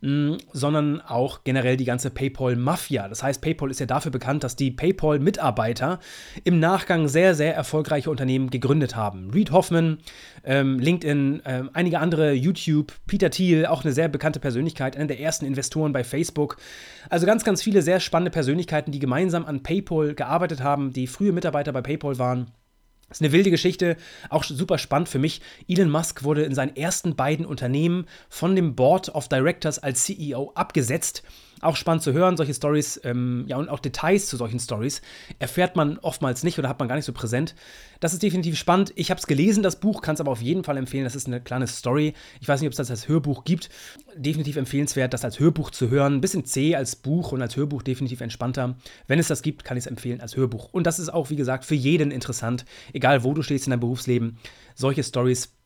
mh, 0.01 0.09
mm, 0.09 0.37
sondern 0.51 1.01
auch 1.01 1.43
generell 1.43 1.77
die 1.77 1.85
ganze 1.85 2.09
PayPal-Mafia. 2.09 3.07
Das 3.07 3.23
heißt, 3.23 3.41
PayPal 3.41 3.71
ist 3.71 3.79
ja 3.79 3.85
dafür 3.85 4.11
bekannt, 4.11 4.43
dass 4.43 4.55
die 4.55 4.71
PayPal-Mitarbeiter 4.71 5.99
im 6.43 6.59
Nachgang 6.59 7.07
sehr, 7.07 7.35
sehr 7.35 7.55
erfolgreiche 7.55 8.11
Unternehmen 8.11 8.49
gegründet 8.49 8.95
haben. 8.95 9.31
Reed 9.31 9.51
Hoffman, 9.51 9.99
ähm, 10.43 10.79
LinkedIn, 10.79 11.41
ähm, 11.45 11.69
einige 11.73 11.99
andere, 11.99 12.33
YouTube, 12.33 12.93
Peter 13.07 13.29
Thiel, 13.29 13.65
auch 13.65 13.83
eine 13.83 13.93
sehr 13.93 14.09
bekannte 14.09 14.39
Persönlichkeit, 14.39 14.97
einer 14.97 15.07
der 15.07 15.19
ersten 15.19 15.45
Investoren 15.45 15.93
bei 15.93 16.03
Facebook. 16.03 16.57
Also 17.09 17.25
ganz, 17.25 17.45
ganz 17.45 17.63
viele 17.63 17.81
sehr 17.81 18.01
spannende 18.01 18.31
Persönlichkeiten, 18.31 18.91
die 18.91 18.99
gemeinsam 18.99 19.45
an 19.45 19.63
PayPal 19.63 20.15
gearbeitet 20.15 20.61
haben, 20.61 20.91
die 20.91 21.07
frühe 21.07 21.31
Mitarbeiter 21.31 21.71
bei 21.71 21.81
PayPal 21.81 22.19
waren 22.19 22.51
das 23.09 23.17
ist 23.17 23.21
eine 23.21 23.31
wilde 23.31 23.51
Geschichte, 23.51 23.95
auch 24.29 24.43
super 24.43 24.77
spannend 24.77 25.07
für 25.07 25.19
mich. 25.19 25.41
Elon 25.67 25.89
Musk 25.89 26.23
wurde 26.23 26.43
in 26.43 26.53
seinen 26.53 26.75
ersten 26.75 27.15
beiden 27.15 27.45
Unternehmen 27.45 28.05
von 28.29 28.55
dem 28.55 28.75
Board 28.75 29.09
of 29.15 29.29
Directors 29.29 29.79
als 29.79 30.03
CEO 30.03 30.51
abgesetzt 30.55 31.23
auch 31.61 31.75
spannend 31.75 32.03
zu 32.03 32.13
hören, 32.13 32.37
solche 32.37 32.53
Stories, 32.53 32.99
ähm, 33.03 33.45
ja, 33.47 33.57
und 33.57 33.69
auch 33.69 33.79
Details 33.79 34.27
zu 34.27 34.37
solchen 34.37 34.59
Stories 34.59 35.01
erfährt 35.39 35.75
man 35.75 35.97
oftmals 35.99 36.43
nicht 36.43 36.59
oder 36.59 36.69
hat 36.69 36.79
man 36.79 36.87
gar 36.87 36.95
nicht 36.95 37.05
so 37.05 37.13
präsent. 37.13 37.55
Das 37.99 38.13
ist 38.13 38.21
definitiv 38.21 38.57
spannend. 38.57 38.93
Ich 38.95 39.09
habe 39.09 39.19
es 39.19 39.27
gelesen, 39.27 39.63
das 39.63 39.79
Buch, 39.79 40.01
kann 40.01 40.15
es 40.15 40.21
aber 40.21 40.31
auf 40.31 40.41
jeden 40.41 40.63
Fall 40.63 40.77
empfehlen. 40.77 41.03
Das 41.03 41.15
ist 41.15 41.27
eine 41.27 41.41
kleine 41.41 41.67
Story. 41.67 42.13
Ich 42.39 42.47
weiß 42.47 42.61
nicht, 42.61 42.67
ob 42.67 42.73
es 42.73 42.77
das 42.77 42.91
als 42.91 43.07
Hörbuch 43.07 43.43
gibt. 43.43 43.69
Definitiv 44.15 44.55
empfehlenswert, 44.55 45.13
das 45.13 45.25
als 45.25 45.39
Hörbuch 45.39 45.71
zu 45.71 45.89
hören. 45.89 46.15
Ein 46.15 46.21
bisschen 46.21 46.45
zäh 46.45 46.75
als 46.75 46.95
Buch 46.95 47.31
und 47.31 47.41
als 47.41 47.55
Hörbuch 47.55 47.81
definitiv 47.81 48.21
entspannter. 48.21 48.75
Wenn 49.07 49.19
es 49.19 49.27
das 49.27 49.41
gibt, 49.41 49.63
kann 49.63 49.77
ich 49.77 49.85
es 49.85 49.87
empfehlen 49.87 50.21
als 50.21 50.35
Hörbuch. 50.35 50.69
Und 50.71 50.85
das 50.85 50.99
ist 50.99 51.09
auch, 51.09 51.29
wie 51.29 51.35
gesagt, 51.35 51.65
für 51.65 51.75
jeden 51.75 52.11
interessant, 52.11 52.65
egal 52.93 53.23
wo 53.23 53.33
du 53.33 53.41
stehst 53.41 53.65
in 53.65 53.71
deinem 53.71 53.79
Berufsleben. 53.79 54.37
Solche 54.75 55.03
Stories 55.03 55.56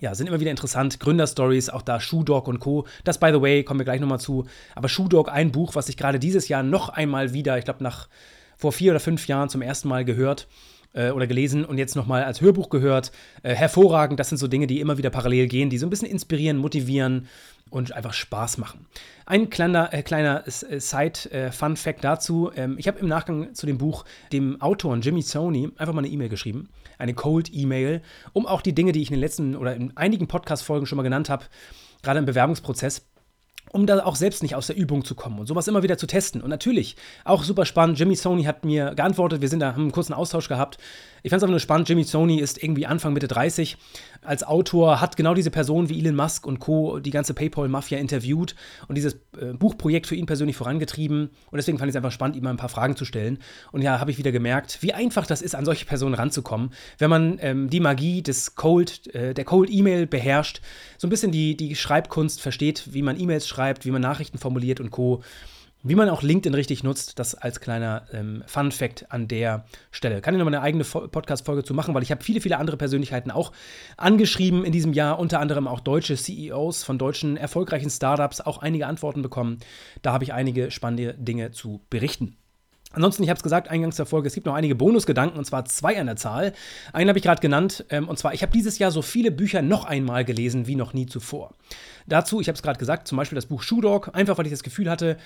ja, 0.00 0.14
sind 0.14 0.26
immer 0.26 0.40
wieder 0.40 0.50
interessant. 0.50 1.00
Gründerstories, 1.00 1.70
auch 1.70 1.82
da 1.82 2.00
Shoe 2.00 2.24
Dog 2.24 2.48
und 2.48 2.60
Co. 2.60 2.86
Das, 3.04 3.18
by 3.18 3.30
the 3.32 3.40
way, 3.40 3.64
kommen 3.64 3.80
wir 3.80 3.84
gleich 3.84 4.00
nochmal 4.00 4.20
zu. 4.20 4.46
Aber 4.74 4.88
Shoe 4.88 5.08
Dog, 5.08 5.30
ein 5.30 5.52
Buch, 5.52 5.74
was 5.74 5.88
ich 5.88 5.96
gerade 5.96 6.18
dieses 6.18 6.48
Jahr 6.48 6.62
noch 6.62 6.88
einmal 6.88 7.32
wieder, 7.32 7.58
ich 7.58 7.64
glaube, 7.64 7.82
nach 7.82 8.08
vor 8.56 8.72
vier 8.72 8.92
oder 8.92 9.00
fünf 9.00 9.26
Jahren 9.26 9.48
zum 9.48 9.62
ersten 9.62 9.88
Mal 9.88 10.04
gehört 10.04 10.48
äh, 10.96 11.10
oder 11.10 11.26
gelesen 11.26 11.64
und 11.64 11.78
jetzt 11.78 11.94
nochmal 11.94 12.24
als 12.24 12.40
Hörbuch 12.40 12.70
gehört. 12.70 13.12
Äh, 13.42 13.54
hervorragend, 13.54 14.18
das 14.18 14.30
sind 14.30 14.38
so 14.38 14.48
Dinge, 14.48 14.66
die 14.66 14.80
immer 14.80 14.98
wieder 14.98 15.10
parallel 15.10 15.46
gehen, 15.46 15.70
die 15.70 15.78
so 15.78 15.86
ein 15.86 15.90
bisschen 15.90 16.08
inspirieren, 16.08 16.56
motivieren 16.56 17.28
und 17.70 17.92
einfach 17.92 18.12
Spaß 18.12 18.58
machen. 18.58 18.86
Ein 19.26 19.50
kleiner, 19.50 19.92
äh, 19.92 20.02
kleiner 20.02 20.44
äh, 20.46 20.80
Side-Fun-Fact 20.80 21.98
äh, 21.98 22.02
dazu. 22.02 22.50
Ähm, 22.56 22.76
ich 22.78 22.88
habe 22.88 22.98
im 22.98 23.08
Nachgang 23.08 23.54
zu 23.54 23.66
dem 23.66 23.78
Buch 23.78 24.04
dem 24.32 24.60
Autoren 24.60 25.00
Jimmy 25.00 25.22
Sony 25.22 25.70
einfach 25.76 25.92
mal 25.92 26.04
eine 26.04 26.08
E-Mail 26.08 26.28
geschrieben, 26.28 26.68
eine 26.98 27.14
Cold-E-Mail, 27.14 28.02
um 28.32 28.46
auch 28.46 28.62
die 28.62 28.74
Dinge, 28.74 28.92
die 28.92 29.02
ich 29.02 29.10
in 29.10 29.14
den 29.14 29.20
letzten 29.20 29.56
oder 29.56 29.74
in 29.74 29.96
einigen 29.96 30.26
Podcast-Folgen 30.26 30.86
schon 30.86 30.96
mal 30.96 31.02
genannt 31.02 31.28
habe, 31.28 31.44
gerade 32.02 32.18
im 32.18 32.24
Bewerbungsprozess, 32.24 33.04
um 33.76 33.86
da 33.86 34.04
auch 34.04 34.16
selbst 34.16 34.42
nicht 34.42 34.54
aus 34.54 34.66
der 34.66 34.76
Übung 34.76 35.04
zu 35.04 35.14
kommen 35.14 35.38
und 35.38 35.46
sowas 35.46 35.68
immer 35.68 35.82
wieder 35.82 35.98
zu 35.98 36.06
testen. 36.06 36.40
Und 36.40 36.48
natürlich, 36.48 36.96
auch 37.24 37.44
super 37.44 37.66
spannend, 37.66 37.98
Jimmy 37.98 38.16
Sony 38.16 38.44
hat 38.44 38.64
mir 38.64 38.94
geantwortet, 38.94 39.42
wir 39.42 39.48
sind 39.48 39.60
da, 39.60 39.72
haben 39.72 39.82
einen 39.82 39.92
kurzen 39.92 40.14
Austausch 40.14 40.48
gehabt. 40.48 40.78
Ich 41.22 41.30
fand 41.30 41.38
es 41.38 41.42
einfach 41.42 41.50
nur 41.50 41.60
spannend, 41.60 41.88
Jimmy 41.88 42.04
Sony 42.04 42.38
ist 42.38 42.62
irgendwie 42.62 42.86
Anfang, 42.86 43.12
Mitte 43.12 43.28
30 43.28 43.76
als 44.22 44.44
Autor, 44.44 45.00
hat 45.00 45.16
genau 45.16 45.34
diese 45.34 45.50
Person 45.50 45.88
wie 45.88 45.98
Elon 45.98 46.14
Musk 46.14 46.46
und 46.46 46.58
Co., 46.58 47.00
die 47.00 47.10
ganze 47.10 47.34
PayPal-Mafia 47.34 47.98
interviewt 47.98 48.54
und 48.88 48.96
dieses 48.96 49.14
äh, 49.38 49.52
Buchprojekt 49.52 50.06
für 50.06 50.14
ihn 50.14 50.26
persönlich 50.26 50.56
vorangetrieben. 50.56 51.30
Und 51.50 51.56
deswegen 51.56 51.78
fand 51.78 51.88
ich 51.88 51.92
es 51.92 51.96
einfach 51.96 52.12
spannend, 52.12 52.36
ihm 52.36 52.44
mal 52.44 52.50
ein 52.50 52.56
paar 52.56 52.68
Fragen 52.68 52.96
zu 52.96 53.04
stellen. 53.04 53.38
Und 53.72 53.82
ja, 53.82 54.00
habe 54.00 54.10
ich 54.10 54.18
wieder 54.18 54.32
gemerkt, 54.32 54.78
wie 54.82 54.92
einfach 54.92 55.26
das 55.26 55.42
ist, 55.42 55.54
an 55.54 55.64
solche 55.64 55.84
Personen 55.84 56.14
ranzukommen, 56.14 56.70
wenn 56.98 57.10
man 57.10 57.38
ähm, 57.40 57.70
die 57.70 57.80
Magie 57.80 58.22
des 58.22 58.54
Cold, 58.54 59.12
äh, 59.14 59.34
der 59.34 59.44
Cold-E-Mail 59.44 60.06
beherrscht, 60.06 60.60
so 60.96 61.06
ein 61.06 61.10
bisschen 61.10 61.32
die, 61.32 61.56
die 61.56 61.74
Schreibkunst 61.74 62.40
versteht, 62.40 62.92
wie 62.92 63.02
man 63.02 63.18
E-Mails 63.18 63.48
schreibt, 63.48 63.65
wie 63.84 63.90
man 63.90 64.02
Nachrichten 64.02 64.38
formuliert 64.38 64.80
und 64.80 64.90
Co. 64.90 65.22
Wie 65.82 65.94
man 65.94 66.08
auch 66.08 66.22
LinkedIn 66.22 66.54
richtig 66.54 66.82
nutzt, 66.82 67.18
das 67.18 67.34
als 67.34 67.60
kleiner 67.60 68.06
ähm, 68.12 68.42
Fun 68.46 68.72
Fact 68.72 69.06
an 69.12 69.28
der 69.28 69.66
Stelle. 69.92 70.20
Kann 70.20 70.34
ich 70.34 70.38
nochmal 70.38 70.54
eine 70.54 70.64
eigene 70.64 70.84
Podcast-Folge 70.84 71.62
zu 71.62 71.74
machen, 71.74 71.94
weil 71.94 72.02
ich 72.02 72.10
habe 72.10 72.24
viele, 72.24 72.40
viele 72.40 72.58
andere 72.58 72.76
Persönlichkeiten 72.76 73.30
auch 73.30 73.52
angeschrieben 73.96 74.64
in 74.64 74.72
diesem 74.72 74.94
Jahr, 74.94 75.18
unter 75.18 75.38
anderem 75.38 75.68
auch 75.68 75.80
deutsche 75.80 76.16
CEOs 76.16 76.82
von 76.82 76.98
deutschen 76.98 77.36
erfolgreichen 77.36 77.90
Startups, 77.90 78.40
auch 78.40 78.58
einige 78.58 78.86
Antworten 78.86 79.22
bekommen. 79.22 79.58
Da 80.02 80.12
habe 80.12 80.24
ich 80.24 80.32
einige 80.32 80.72
spannende 80.72 81.14
Dinge 81.14 81.52
zu 81.52 81.82
berichten. 81.88 82.36
Ansonsten, 82.96 83.22
ich 83.24 83.28
habe 83.28 83.36
es 83.36 83.42
gesagt, 83.42 83.68
eingangs 83.68 83.96
der 83.96 84.06
Folge, 84.06 84.26
es 84.26 84.32
gibt 84.32 84.46
noch 84.46 84.54
einige 84.54 84.74
Bonusgedanken, 84.74 85.38
und 85.38 85.44
zwar 85.44 85.66
zwei 85.66 86.00
an 86.00 86.06
der 86.06 86.16
Zahl. 86.16 86.54
Einen 86.94 87.10
habe 87.10 87.18
ich 87.18 87.22
gerade 87.22 87.42
genannt, 87.42 87.84
ähm, 87.90 88.08
und 88.08 88.18
zwar, 88.18 88.32
ich 88.32 88.40
habe 88.40 88.52
dieses 88.52 88.78
Jahr 88.78 88.90
so 88.90 89.02
viele 89.02 89.30
Bücher 89.30 89.60
noch 89.60 89.84
einmal 89.84 90.24
gelesen 90.24 90.66
wie 90.66 90.76
noch 90.76 90.94
nie 90.94 91.04
zuvor. 91.04 91.52
Dazu, 92.06 92.40
ich 92.40 92.48
habe 92.48 92.56
es 92.56 92.62
gerade 92.62 92.78
gesagt, 92.78 93.06
zum 93.06 93.18
Beispiel 93.18 93.36
das 93.36 93.44
Buch 93.44 93.62
Shoe 93.62 93.82
Dog, 93.82 94.10
einfach 94.14 94.38
weil 94.38 94.46
ich 94.46 94.52
das 94.52 94.62
Gefühl 94.62 94.88
hatte, 94.88 95.18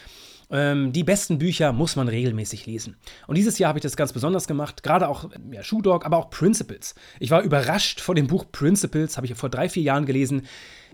ähm, 0.51 0.93
die 0.93 1.05
besten 1.05 1.39
Bücher 1.39 1.73
muss 1.73 1.97
man 1.97 2.09
regelmäßig 2.09 2.67
lesen. 2.67 2.97
Und 3.27 3.37
dieses 3.37 3.59
Jahr 3.59 3.69
habe 3.69 3.79
ich 3.79 3.83
das 3.83 3.97
ganz 3.97 4.13
besonders 4.13 4.47
gemacht, 4.47 4.83
gerade 4.83 5.09
auch 5.09 5.31
ja, 5.53 5.63
Shoe 5.63 5.83
Dog, 5.83 6.05
aber 6.05 6.17
auch 6.17 6.31
Principles. 6.31 6.95
Ich 7.19 7.31
war 7.31 7.43
überrascht 7.43 8.01
von 8.01 8.17
dem 8.17 8.27
Buch 8.27 8.47
Principles, 8.51 9.17
habe 9.17 9.27
ich 9.27 9.35
vor 9.35 9.51
drei, 9.51 9.69
vier 9.69 9.83
Jahren 9.83 10.07
gelesen 10.07 10.43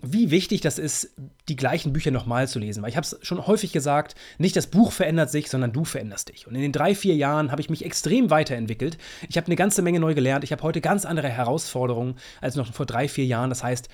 wie 0.01 0.31
wichtig 0.31 0.61
das 0.61 0.77
ist, 0.77 1.13
die 1.49 1.55
gleichen 1.55 1.93
Bücher 1.93 2.11
nochmal 2.11 2.47
zu 2.47 2.59
lesen. 2.59 2.83
Weil 2.83 2.89
ich 2.89 2.97
habe 2.97 3.05
es 3.05 3.17
schon 3.21 3.45
häufig 3.45 3.71
gesagt, 3.71 4.15
nicht 4.37 4.55
das 4.55 4.67
Buch 4.67 4.91
verändert 4.91 5.31
sich, 5.31 5.49
sondern 5.49 5.73
du 5.73 5.85
veränderst 5.85 6.29
dich. 6.29 6.47
Und 6.47 6.55
in 6.55 6.61
den 6.61 6.71
drei, 6.71 6.95
vier 6.95 7.15
Jahren 7.15 7.51
habe 7.51 7.61
ich 7.61 7.69
mich 7.69 7.83
extrem 7.83 8.29
weiterentwickelt. 8.29 8.97
Ich 9.29 9.37
habe 9.37 9.47
eine 9.47 9.55
ganze 9.55 9.81
Menge 9.81 9.99
neu 9.99 10.13
gelernt. 10.13 10.43
Ich 10.43 10.51
habe 10.51 10.63
heute 10.63 10.81
ganz 10.81 11.05
andere 11.05 11.29
Herausforderungen 11.29 12.15
als 12.41 12.55
noch 12.55 12.71
vor 12.71 12.85
drei, 12.85 13.07
vier 13.07 13.25
Jahren. 13.25 13.49
Das 13.49 13.63
heißt, 13.63 13.89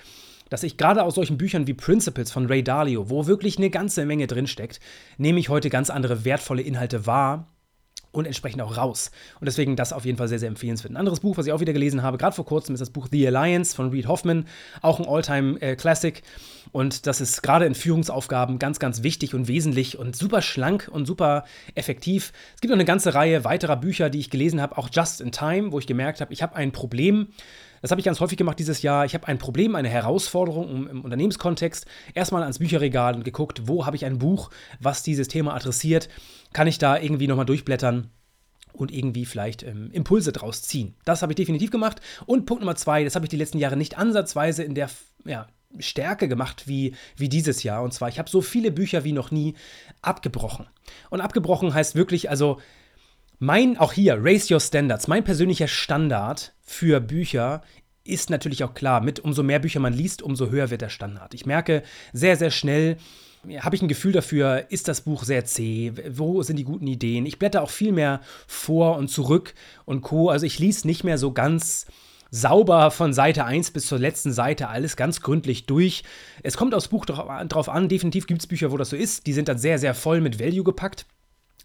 dass 0.50 0.62
ich 0.62 0.76
gerade 0.76 1.02
aus 1.02 1.14
solchen 1.14 1.38
Büchern 1.38 1.66
wie 1.66 1.74
Principles 1.74 2.32
von 2.32 2.46
Ray 2.46 2.62
Dalio, 2.62 3.10
wo 3.10 3.26
wirklich 3.26 3.58
eine 3.58 3.70
ganze 3.70 4.06
Menge 4.06 4.26
drinsteckt, 4.26 4.80
nehme 5.18 5.40
ich 5.40 5.48
heute 5.48 5.70
ganz 5.70 5.90
andere 5.90 6.24
wertvolle 6.24 6.62
Inhalte 6.62 7.06
wahr 7.06 7.46
und 8.14 8.26
entsprechend 8.26 8.62
auch 8.62 8.76
raus. 8.76 9.10
Und 9.40 9.46
deswegen 9.46 9.76
das 9.76 9.92
auf 9.92 10.04
jeden 10.04 10.16
Fall 10.16 10.28
sehr, 10.28 10.38
sehr 10.38 10.48
empfehlenswert. 10.48 10.92
Ein 10.92 10.96
anderes 10.96 11.20
Buch, 11.20 11.36
was 11.36 11.46
ich 11.46 11.52
auch 11.52 11.60
wieder 11.60 11.72
gelesen 11.72 12.02
habe, 12.02 12.16
gerade 12.16 12.34
vor 12.34 12.46
kurzem, 12.46 12.74
ist 12.74 12.80
das 12.80 12.90
Buch 12.90 13.08
The 13.10 13.26
Alliance 13.26 13.74
von 13.74 13.90
Reed 13.90 14.06
Hoffman, 14.06 14.46
auch 14.82 15.00
ein 15.00 15.06
Alltime-Classic. 15.06 16.22
Und 16.72 17.06
das 17.06 17.20
ist 17.20 17.42
gerade 17.42 17.66
in 17.66 17.74
Führungsaufgaben 17.74 18.58
ganz, 18.58 18.78
ganz 18.78 19.02
wichtig 19.02 19.34
und 19.34 19.48
wesentlich 19.48 19.98
und 19.98 20.16
super 20.16 20.42
schlank 20.42 20.88
und 20.90 21.06
super 21.06 21.44
effektiv. 21.74 22.32
Es 22.54 22.60
gibt 22.60 22.70
noch 22.70 22.76
eine 22.76 22.84
ganze 22.84 23.14
Reihe 23.14 23.44
weiterer 23.44 23.76
Bücher, 23.76 24.10
die 24.10 24.20
ich 24.20 24.30
gelesen 24.30 24.60
habe, 24.60 24.78
auch 24.78 24.88
Just 24.92 25.20
in 25.20 25.32
Time, 25.32 25.72
wo 25.72 25.78
ich 25.78 25.86
gemerkt 25.86 26.20
habe, 26.20 26.32
ich 26.32 26.42
habe 26.42 26.56
ein 26.56 26.72
Problem. 26.72 27.28
Das 27.84 27.90
habe 27.90 28.00
ich 28.00 28.06
ganz 28.06 28.18
häufig 28.20 28.38
gemacht 28.38 28.58
dieses 28.58 28.80
Jahr. 28.80 29.04
Ich 29.04 29.12
habe 29.12 29.28
ein 29.28 29.36
Problem, 29.36 29.74
eine 29.74 29.90
Herausforderung 29.90 30.88
im 30.88 31.02
Unternehmenskontext. 31.02 31.84
Erstmal 32.14 32.40
ans 32.40 32.58
Bücherregal 32.58 33.14
und 33.14 33.26
geguckt, 33.26 33.68
wo 33.68 33.84
habe 33.84 33.94
ich 33.94 34.06
ein 34.06 34.16
Buch, 34.16 34.48
was 34.80 35.02
dieses 35.02 35.28
Thema 35.28 35.52
adressiert 35.54 36.08
kann 36.54 36.66
ich 36.66 36.78
da 36.78 36.96
irgendwie 36.96 37.26
nochmal 37.26 37.44
durchblättern 37.44 38.08
und 38.72 38.90
irgendwie 38.90 39.26
vielleicht 39.26 39.64
ähm, 39.64 39.90
Impulse 39.92 40.32
draus 40.32 40.62
ziehen. 40.62 40.94
Das 41.04 41.20
habe 41.20 41.32
ich 41.32 41.36
definitiv 41.36 41.70
gemacht. 41.70 42.00
Und 42.24 42.46
Punkt 42.46 42.62
Nummer 42.62 42.74
zwei, 42.76 43.04
das 43.04 43.16
habe 43.16 43.26
ich 43.26 43.30
die 43.30 43.36
letzten 43.36 43.58
Jahre 43.58 43.76
nicht 43.76 43.98
ansatzweise 43.98 44.62
in 44.62 44.74
der 44.74 44.88
ja, 45.26 45.46
Stärke 45.78 46.26
gemacht 46.26 46.66
wie, 46.66 46.94
wie 47.18 47.28
dieses 47.28 47.64
Jahr. 47.64 47.82
Und 47.82 47.92
zwar, 47.92 48.08
ich 48.08 48.18
habe 48.18 48.30
so 48.30 48.40
viele 48.40 48.70
Bücher 48.72 49.04
wie 49.04 49.12
noch 49.12 49.30
nie 49.30 49.56
abgebrochen. 50.00 50.68
Und 51.10 51.20
abgebrochen 51.20 51.74
heißt 51.74 51.96
wirklich, 51.96 52.30
also 52.30 52.60
mein, 53.38 53.76
auch 53.76 53.92
hier, 53.92 54.18
Raise 54.22 54.52
Your 54.52 54.60
Standards, 54.60 55.08
mein 55.08 55.24
persönlicher 55.24 55.68
Standard 55.68 56.54
für 56.62 57.00
Bücher 57.00 57.62
ist 58.04 58.30
natürlich 58.30 58.64
auch 58.64 58.74
klar, 58.74 59.00
mit 59.00 59.20
umso 59.20 59.42
mehr 59.42 59.58
Bücher 59.58 59.80
man 59.80 59.92
liest, 59.92 60.22
umso 60.22 60.50
höher 60.50 60.70
wird 60.70 60.82
der 60.82 60.90
Standard. 60.90 61.34
Ich 61.34 61.46
merke 61.46 61.82
sehr, 62.12 62.36
sehr 62.36 62.50
schnell, 62.50 62.98
habe 63.60 63.76
ich 63.76 63.82
ein 63.82 63.88
Gefühl 63.88 64.12
dafür, 64.12 64.66
ist 64.70 64.88
das 64.88 65.02
Buch 65.02 65.24
sehr 65.24 65.44
zäh, 65.44 65.92
wo 66.10 66.42
sind 66.42 66.56
die 66.56 66.64
guten 66.64 66.86
Ideen. 66.86 67.26
Ich 67.26 67.38
blätter 67.38 67.62
auch 67.62 67.70
viel 67.70 67.92
mehr 67.92 68.20
vor 68.46 68.96
und 68.96 69.08
zurück 69.08 69.54
und 69.84 70.02
co. 70.02 70.28
Also 70.28 70.46
ich 70.46 70.58
lese 70.58 70.86
nicht 70.86 71.04
mehr 71.04 71.18
so 71.18 71.32
ganz 71.32 71.86
sauber 72.30 72.90
von 72.90 73.12
Seite 73.12 73.44
1 73.44 73.70
bis 73.70 73.86
zur 73.86 73.98
letzten 73.98 74.32
Seite 74.32 74.68
alles 74.68 74.96
ganz 74.96 75.20
gründlich 75.20 75.66
durch. 75.66 76.04
Es 76.42 76.56
kommt 76.56 76.74
aufs 76.74 76.88
Buch 76.88 77.06
drauf 77.06 77.68
an, 77.68 77.88
definitiv 77.88 78.26
gibt 78.26 78.40
es 78.40 78.46
Bücher, 78.46 78.72
wo 78.72 78.76
das 78.76 78.90
so 78.90 78.96
ist. 78.96 79.26
Die 79.26 79.32
sind 79.32 79.48
dann 79.48 79.58
sehr, 79.58 79.78
sehr 79.78 79.94
voll 79.94 80.20
mit 80.20 80.40
Value 80.40 80.64
gepackt. 80.64 81.06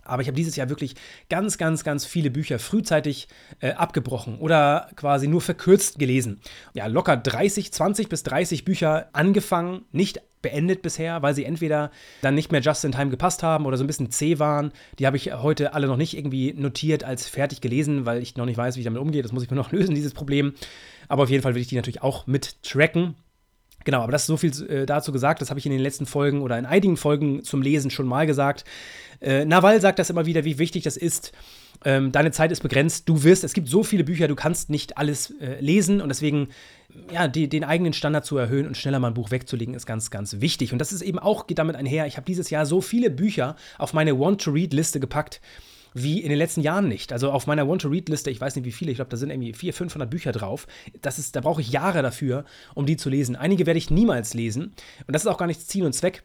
Aber 0.10 0.22
ich 0.22 0.28
habe 0.28 0.36
dieses 0.36 0.56
Jahr 0.56 0.69
wirklich 0.69 0.95
ganz, 1.30 1.58
ganz, 1.58 1.84
ganz 1.84 2.06
viele 2.06 2.32
Bücher 2.32 2.60
frühzeitig 2.60 3.28
äh, 3.60 3.72
abgebrochen 3.72 4.38
oder 4.39 4.89
quasi 4.95 5.28
nur 5.28 5.41
verkürzt 5.41 6.00
gelesen. 6.00 6.41
Ja, 6.74 6.88
locker 6.88 7.17
30, 7.17 7.72
20 7.72 8.10
bis 8.10 8.24
30 8.24 8.65
Bücher 8.65 9.10
angefangen, 9.13 9.86
nicht 9.91 10.22
beendet 10.41 10.82
bisher, 10.82 11.22
weil 11.22 11.34
sie 11.36 11.43
entweder 11.43 11.91
dann 12.22 12.36
nicht 12.36 12.52
mehr 12.52 12.62
just 12.62 12.86
in 12.86 12.91
time 12.91 13.10
gepasst 13.10 13.43
haben 13.43 13.65
oder 13.65 13.78
so 13.78 13.84
ein 13.84 13.88
bisschen 13.88 14.12
zäh 14.12 14.39
waren. 14.39 14.72
Die 14.98 15.06
habe 15.06 15.17
ich 15.17 15.34
heute 15.34 15.74
alle 15.74 15.88
noch 15.88 15.98
nicht 15.98 16.17
irgendwie 16.17 16.54
notiert 16.54 17.04
als 17.04 17.28
fertig 17.28 17.62
gelesen, 17.62 18.06
weil 18.06 18.22
ich 18.22 18.38
noch 18.38 18.45
nicht 18.45 18.58
weiß, 18.58 18.76
wie 18.76 18.80
ich 18.80 18.86
damit 18.86 19.02
umgehe. 19.02 19.22
Das 19.22 19.32
muss 19.32 19.43
ich 19.43 19.50
mir 19.50 19.58
noch 19.58 19.72
lösen, 19.74 19.95
dieses 19.95 20.13
Problem. 20.13 20.54
Aber 21.08 21.24
auf 21.24 21.30
jeden 21.30 21.43
Fall 21.43 21.56
will 21.56 21.62
ich 21.62 21.67
die 21.67 21.76
natürlich 21.76 22.04
auch 22.04 22.28
mit 22.28 22.63
tracken. 22.63 23.15
Genau, 23.86 24.02
aber 24.02 24.12
das 24.12 24.24
ist 24.24 24.28
so 24.28 24.38
viel 24.38 24.52
äh, 24.70 24.86
dazu 24.86 25.12
gesagt. 25.12 25.42
Das 25.42 25.50
habe 25.50 25.60
ich 25.60 25.65
in 25.65 25.72
den 25.72 25.82
letzten 25.82 26.06
Folgen 26.06 26.42
oder 26.42 26.58
in 26.58 26.65
einigen 26.65 26.98
Folgen 26.98 27.44
zum 27.44 27.62
Lesen 27.62 27.92
schon 27.92 28.08
mal 28.08 28.28
gesagt. 28.28 28.65
Äh, 29.22 29.46
Nawal 29.46 29.80
sagt 29.82 30.00
das 30.00 30.10
immer 30.10 30.26
wieder, 30.26 30.44
wie 30.46 30.60
wichtig 30.60 30.84
das 30.84 30.98
ist. 30.98 31.32
Ähm, 31.86 32.12
deine 32.12 32.32
Zeit 32.32 32.52
ist 32.52 32.62
begrenzt. 32.62 33.08
Du 33.08 33.24
wirst, 33.24 33.44
es 33.44 33.54
gibt 33.54 33.70
so 33.70 33.84
viele 33.84 34.04
Bücher, 34.04 34.28
du 34.28 34.36
kannst 34.36 34.70
nicht 34.70 34.98
alles 34.98 35.34
äh, 35.39 35.62
lesen 35.62 36.02
und 36.02 36.10
deswegen, 36.10 36.50
ja, 37.12 37.30
die, 37.30 37.48
den 37.48 37.63
eigenen 37.63 37.94
Standard 37.94 38.26
zu 38.26 38.38
erhöhen 38.38 38.68
und 38.68 38.76
schneller 38.76 39.00
mal 39.00 39.08
ein 39.08 39.13
Buch 39.13 39.32
wegzulegen, 39.32 39.74
ist 39.76 39.86
ganz, 39.86 40.12
ganz 40.12 40.42
wichtig. 40.42 40.74
Und 40.74 40.80
das 40.80 40.92
ist 40.92 41.02
eben 41.02 41.20
auch, 41.20 41.48
geht 41.48 41.60
damit 41.60 41.78
einher. 41.78 42.06
Ich 42.06 42.18
habe 42.18 42.26
dieses 42.26 42.50
Jahr 42.50 42.65
so 42.65 42.82
viele 42.82 43.10
Bücher 43.10 43.56
auf 43.78 43.94
meine 43.94 44.20
Want-to-Read-Liste 44.20 45.00
gepackt 45.00 45.39
wie 45.93 46.21
in 46.21 46.30
den 46.30 46.38
letzten 46.38 46.62
Jahren 46.62 46.88
nicht. 46.88 47.12
Also 47.12 47.32
auf 47.32 47.47
meiner 47.47 47.67
Want-to-Read-Liste, 47.67 48.30
ich 48.30 48.41
weiß 48.41 48.56
nicht 48.56 48.65
wie 48.65 48.71
viele, 48.71 48.91
ich 48.91 48.97
glaube, 48.97 49.12
da 49.12 49.17
sind 49.17 49.30
irgendwie 49.30 49.54
400, 49.54 49.78
500 49.78 50.10
Bücher 50.10 50.32
drauf. 50.32 50.67
Das 51.02 51.19
ist, 51.19 51.36
da 51.36 51.41
brauche 51.41 51.62
ich 51.62 51.71
Jahre 51.71 52.02
dafür, 52.02 52.45
um 52.75 52.86
die 52.86 52.97
zu 52.97 53.10
lesen. 53.10 53.36
Einige 53.36 53.65
werde 53.65 53.78
ich 53.78 53.89
niemals 53.89 54.34
lesen. 54.34 54.73
Und 55.08 55.13
das 55.13 55.23
ist 55.23 55.28
auch 55.28 55.38
gar 55.38 55.47
nicht 55.47 55.67
Ziel 55.67 55.86
und 55.86 55.93
Zweck 55.93 56.23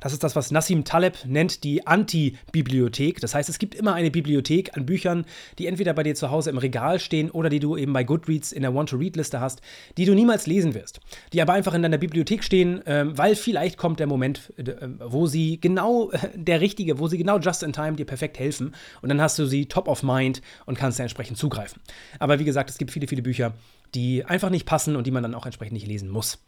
das 0.00 0.12
ist 0.12 0.24
das, 0.24 0.36
was 0.36 0.50
Nassim 0.50 0.84
Taleb 0.84 1.18
nennt, 1.26 1.64
die 1.64 1.86
Anti-Bibliothek. 1.86 3.20
Das 3.20 3.34
heißt, 3.34 3.48
es 3.48 3.58
gibt 3.58 3.74
immer 3.74 3.94
eine 3.94 4.10
Bibliothek 4.10 4.76
an 4.76 4.86
Büchern, 4.86 5.24
die 5.58 5.66
entweder 5.66 5.92
bei 5.94 6.02
dir 6.02 6.14
zu 6.14 6.30
Hause 6.30 6.50
im 6.50 6.58
Regal 6.58 6.98
stehen 6.98 7.30
oder 7.30 7.48
die 7.48 7.60
du 7.60 7.76
eben 7.76 7.92
bei 7.92 8.04
Goodreads 8.04 8.52
in 8.52 8.62
der 8.62 8.74
Want-to-Read-Liste 8.74 9.40
hast, 9.40 9.60
die 9.96 10.04
du 10.04 10.14
niemals 10.14 10.46
lesen 10.46 10.74
wirst. 10.74 11.00
Die 11.32 11.42
aber 11.42 11.52
einfach 11.52 11.74
in 11.74 11.82
deiner 11.82 11.98
Bibliothek 11.98 12.44
stehen, 12.44 12.82
ähm, 12.86 13.16
weil 13.16 13.36
vielleicht 13.36 13.76
kommt 13.76 14.00
der 14.00 14.06
Moment, 14.06 14.52
äh, 14.56 14.74
wo 14.98 15.26
sie 15.26 15.60
genau, 15.60 16.10
äh, 16.10 16.18
der 16.34 16.60
richtige, 16.60 16.98
wo 16.98 17.08
sie 17.08 17.18
genau 17.18 17.38
just 17.38 17.62
in 17.62 17.72
time 17.72 17.94
dir 17.94 18.06
perfekt 18.06 18.38
helfen. 18.38 18.74
Und 19.02 19.08
dann 19.08 19.20
hast 19.20 19.38
du 19.38 19.46
sie 19.46 19.66
top 19.66 19.88
of 19.88 20.02
mind 20.02 20.42
und 20.66 20.78
kannst 20.78 20.98
da 20.98 21.02
entsprechend 21.02 21.38
zugreifen. 21.38 21.80
Aber 22.18 22.38
wie 22.38 22.44
gesagt, 22.44 22.70
es 22.70 22.78
gibt 22.78 22.90
viele, 22.90 23.06
viele 23.06 23.22
Bücher, 23.22 23.54
die 23.94 24.24
einfach 24.24 24.50
nicht 24.50 24.66
passen 24.66 24.96
und 24.96 25.06
die 25.06 25.10
man 25.10 25.22
dann 25.22 25.34
auch 25.34 25.46
entsprechend 25.46 25.74
nicht 25.74 25.86
lesen 25.86 26.08
muss. 26.08 26.38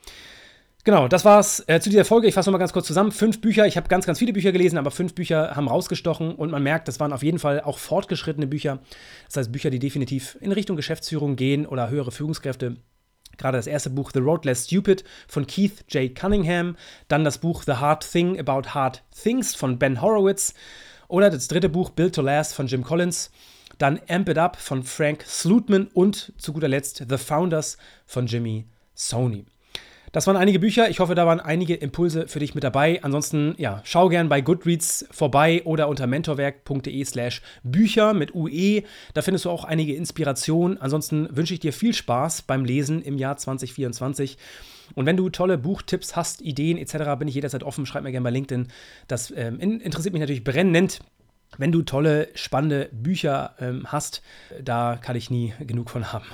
Genau, 0.84 1.06
das 1.06 1.24
war's 1.24 1.62
äh, 1.68 1.78
zu 1.78 1.90
dieser 1.90 2.04
Folge. 2.04 2.26
Ich 2.26 2.34
fasse 2.34 2.50
nochmal 2.50 2.58
ganz 2.58 2.72
kurz 2.72 2.88
zusammen. 2.88 3.12
Fünf 3.12 3.40
Bücher, 3.40 3.68
ich 3.68 3.76
habe 3.76 3.86
ganz, 3.88 4.04
ganz 4.04 4.18
viele 4.18 4.32
Bücher 4.32 4.50
gelesen, 4.50 4.78
aber 4.78 4.90
fünf 4.90 5.14
Bücher 5.14 5.54
haben 5.54 5.68
rausgestochen 5.68 6.34
und 6.34 6.50
man 6.50 6.64
merkt, 6.64 6.88
das 6.88 6.98
waren 6.98 7.12
auf 7.12 7.22
jeden 7.22 7.38
Fall 7.38 7.60
auch 7.60 7.78
fortgeschrittene 7.78 8.48
Bücher. 8.48 8.80
Das 9.26 9.36
heißt, 9.36 9.52
Bücher, 9.52 9.70
die 9.70 9.78
definitiv 9.78 10.36
in 10.40 10.50
Richtung 10.50 10.76
Geschäftsführung 10.76 11.36
gehen 11.36 11.66
oder 11.66 11.88
höhere 11.88 12.10
Führungskräfte. 12.10 12.78
Gerade 13.38 13.58
das 13.58 13.68
erste 13.68 13.90
Buch 13.90 14.10
The 14.12 14.18
Road 14.18 14.44
Less 14.44 14.66
Stupid 14.66 15.04
von 15.28 15.46
Keith 15.46 15.84
J. 15.88 16.16
Cunningham, 16.16 16.76
dann 17.06 17.22
das 17.22 17.38
Buch 17.38 17.62
The 17.64 17.74
Hard 17.74 18.10
Thing 18.10 18.40
About 18.40 18.70
Hard 18.70 19.04
Things 19.22 19.54
von 19.54 19.78
Ben 19.78 20.02
Horowitz 20.02 20.52
oder 21.06 21.30
das 21.30 21.46
dritte 21.46 21.68
Buch 21.68 21.90
Build 21.90 22.16
to 22.16 22.22
Last 22.22 22.54
von 22.54 22.66
Jim 22.66 22.82
Collins, 22.82 23.30
dann 23.78 24.00
Amp 24.08 24.28
It 24.28 24.38
Up 24.38 24.56
von 24.56 24.82
Frank 24.82 25.22
Slutman 25.22 25.86
und 25.94 26.32
zu 26.38 26.52
guter 26.52 26.68
Letzt 26.68 27.06
The 27.08 27.18
Founders 27.18 27.78
von 28.04 28.26
Jimmy 28.26 28.66
Sony. 28.94 29.46
Das 30.12 30.26
waren 30.26 30.36
einige 30.36 30.58
Bücher. 30.58 30.90
Ich 30.90 31.00
hoffe, 31.00 31.14
da 31.14 31.26
waren 31.26 31.40
einige 31.40 31.74
Impulse 31.74 32.28
für 32.28 32.38
dich 32.38 32.54
mit 32.54 32.62
dabei. 32.62 33.02
Ansonsten, 33.02 33.54
ja, 33.56 33.80
schau 33.82 34.10
gern 34.10 34.28
bei 34.28 34.42
Goodreads 34.42 35.06
vorbei 35.10 35.62
oder 35.64 35.88
unter 35.88 36.06
mentorwerk.de 36.06 37.02
slash 37.06 37.40
Bücher 37.62 38.12
mit 38.12 38.34
UE. 38.34 38.82
Da 39.14 39.22
findest 39.22 39.46
du 39.46 39.50
auch 39.50 39.64
einige 39.64 39.94
Inspirationen. 39.94 40.76
Ansonsten 40.76 41.34
wünsche 41.34 41.54
ich 41.54 41.60
dir 41.60 41.72
viel 41.72 41.94
Spaß 41.94 42.42
beim 42.42 42.66
Lesen 42.66 43.00
im 43.00 43.16
Jahr 43.16 43.38
2024. 43.38 44.36
Und 44.94 45.06
wenn 45.06 45.16
du 45.16 45.30
tolle 45.30 45.56
Buchtipps 45.56 46.14
hast, 46.14 46.42
Ideen 46.42 46.76
etc., 46.76 47.18
bin 47.18 47.28
ich 47.28 47.34
jederzeit 47.34 47.62
offen. 47.62 47.86
Schreib 47.86 48.02
mir 48.02 48.12
gerne 48.12 48.24
bei 48.24 48.30
LinkedIn. 48.30 48.68
Das 49.08 49.32
ähm, 49.34 49.60
interessiert 49.60 50.12
mich 50.12 50.20
natürlich 50.20 50.44
brennend. 50.44 51.00
Wenn 51.56 51.72
du 51.72 51.80
tolle, 51.82 52.28
spannende 52.34 52.90
Bücher 52.92 53.54
ähm, 53.60 53.86
hast, 53.86 54.22
da 54.62 54.98
kann 55.00 55.16
ich 55.16 55.30
nie 55.30 55.54
genug 55.60 55.88
von 55.88 56.12
haben. 56.12 56.26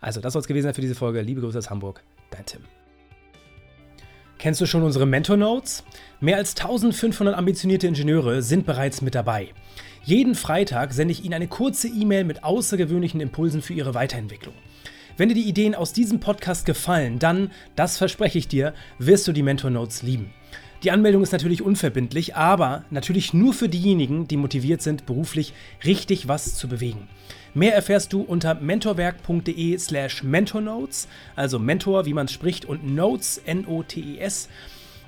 Also, 0.00 0.20
das 0.20 0.32
soll 0.32 0.40
es 0.40 0.48
gewesen 0.48 0.64
sein 0.64 0.74
für 0.74 0.80
diese 0.80 0.96
Folge. 0.96 1.20
Liebe 1.20 1.40
Grüße 1.40 1.58
aus 1.58 1.70
Hamburg, 1.70 2.02
dein 2.30 2.46
Tim. 2.46 2.79
Kennst 4.40 4.62
du 4.62 4.64
schon 4.64 4.82
unsere 4.82 5.04
Mentor 5.04 5.36
Notes? 5.36 5.84
Mehr 6.18 6.38
als 6.38 6.56
1500 6.56 7.36
ambitionierte 7.36 7.86
Ingenieure 7.86 8.40
sind 8.40 8.64
bereits 8.64 9.02
mit 9.02 9.14
dabei. 9.14 9.48
Jeden 10.02 10.34
Freitag 10.34 10.94
sende 10.94 11.12
ich 11.12 11.26
Ihnen 11.26 11.34
eine 11.34 11.46
kurze 11.46 11.88
E-Mail 11.88 12.24
mit 12.24 12.42
außergewöhnlichen 12.42 13.20
Impulsen 13.20 13.60
für 13.60 13.74
Ihre 13.74 13.92
Weiterentwicklung. 13.92 14.54
Wenn 15.18 15.28
dir 15.28 15.34
die 15.34 15.46
Ideen 15.46 15.74
aus 15.74 15.92
diesem 15.92 16.20
Podcast 16.20 16.64
gefallen, 16.64 17.18
dann, 17.18 17.50
das 17.76 17.98
verspreche 17.98 18.38
ich 18.38 18.48
dir, 18.48 18.72
wirst 18.98 19.28
du 19.28 19.32
die 19.32 19.42
Mentor 19.42 19.68
Notes 19.68 20.02
lieben. 20.02 20.32
Die 20.84 20.90
Anmeldung 20.90 21.22
ist 21.22 21.32
natürlich 21.32 21.60
unverbindlich, 21.60 22.34
aber 22.34 22.86
natürlich 22.88 23.34
nur 23.34 23.52
für 23.52 23.68
diejenigen, 23.68 24.26
die 24.26 24.38
motiviert 24.38 24.80
sind, 24.80 25.04
beruflich 25.04 25.52
richtig 25.84 26.28
was 26.28 26.56
zu 26.56 26.66
bewegen. 26.66 27.08
Mehr 27.52 27.74
erfährst 27.74 28.12
du 28.12 28.20
unter 28.22 28.54
mentorwerk.de 28.54 29.76
slash 29.76 30.22
mentornotes, 30.22 31.08
also 31.34 31.58
Mentor, 31.58 32.06
wie 32.06 32.14
man 32.14 32.26
es 32.26 32.32
spricht, 32.32 32.64
und 32.64 32.94
Notes, 32.94 33.38
N-O-T-E-S. 33.44 34.48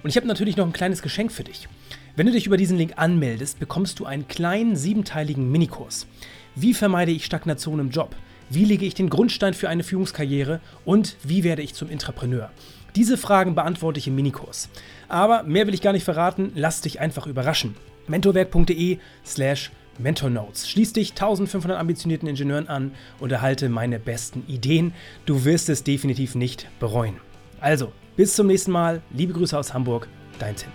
Und 0.02 0.10
ich 0.10 0.16
habe 0.16 0.26
natürlich 0.26 0.56
noch 0.56 0.66
ein 0.66 0.72
kleines 0.72 1.02
Geschenk 1.02 1.30
für 1.30 1.44
dich. 1.44 1.68
Wenn 2.16 2.26
du 2.26 2.32
dich 2.32 2.46
über 2.46 2.56
diesen 2.56 2.78
Link 2.78 2.94
anmeldest, 2.96 3.60
bekommst 3.60 4.00
du 4.00 4.06
einen 4.06 4.26
kleinen 4.26 4.74
siebenteiligen 4.74 5.52
Minikurs. 5.52 6.08
Wie 6.56 6.74
vermeide 6.74 7.12
ich 7.12 7.24
Stagnation 7.24 7.78
im 7.78 7.90
Job? 7.90 8.16
Wie 8.50 8.64
lege 8.64 8.84
ich 8.84 8.94
den 8.94 9.08
Grundstein 9.08 9.54
für 9.54 9.68
eine 9.68 9.84
Führungskarriere? 9.84 10.60
Und 10.84 11.16
wie 11.22 11.44
werde 11.44 11.62
ich 11.62 11.74
zum 11.74 11.88
Intrapreneur? 11.88 12.50
Diese 12.96 13.16
Fragen 13.16 13.54
beantworte 13.54 13.98
ich 13.98 14.08
im 14.08 14.16
Minikurs. 14.16 14.68
Aber 15.08 15.44
mehr 15.44 15.66
will 15.66 15.74
ich 15.74 15.80
gar 15.80 15.92
nicht 15.92 16.04
verraten, 16.04 16.52
lass 16.54 16.82
dich 16.82 17.00
einfach 17.00 17.26
überraschen. 17.26 17.76
mentorwerk.de 18.08 18.98
slash 19.24 19.70
Mentornotes. 19.98 20.68
Schließ 20.68 20.92
dich 20.92 21.10
1500 21.10 21.78
ambitionierten 21.78 22.28
Ingenieuren 22.28 22.68
an 22.68 22.92
und 23.20 23.32
erhalte 23.32 23.68
meine 23.68 23.98
besten 23.98 24.44
Ideen. 24.48 24.92
Du 25.26 25.44
wirst 25.44 25.68
es 25.68 25.84
definitiv 25.84 26.34
nicht 26.34 26.68
bereuen. 26.80 27.16
Also, 27.60 27.92
bis 28.16 28.34
zum 28.34 28.46
nächsten 28.46 28.72
Mal. 28.72 29.02
Liebe 29.10 29.32
Grüße 29.32 29.56
aus 29.58 29.72
Hamburg, 29.72 30.08
dein 30.38 30.56
Tim. 30.56 30.70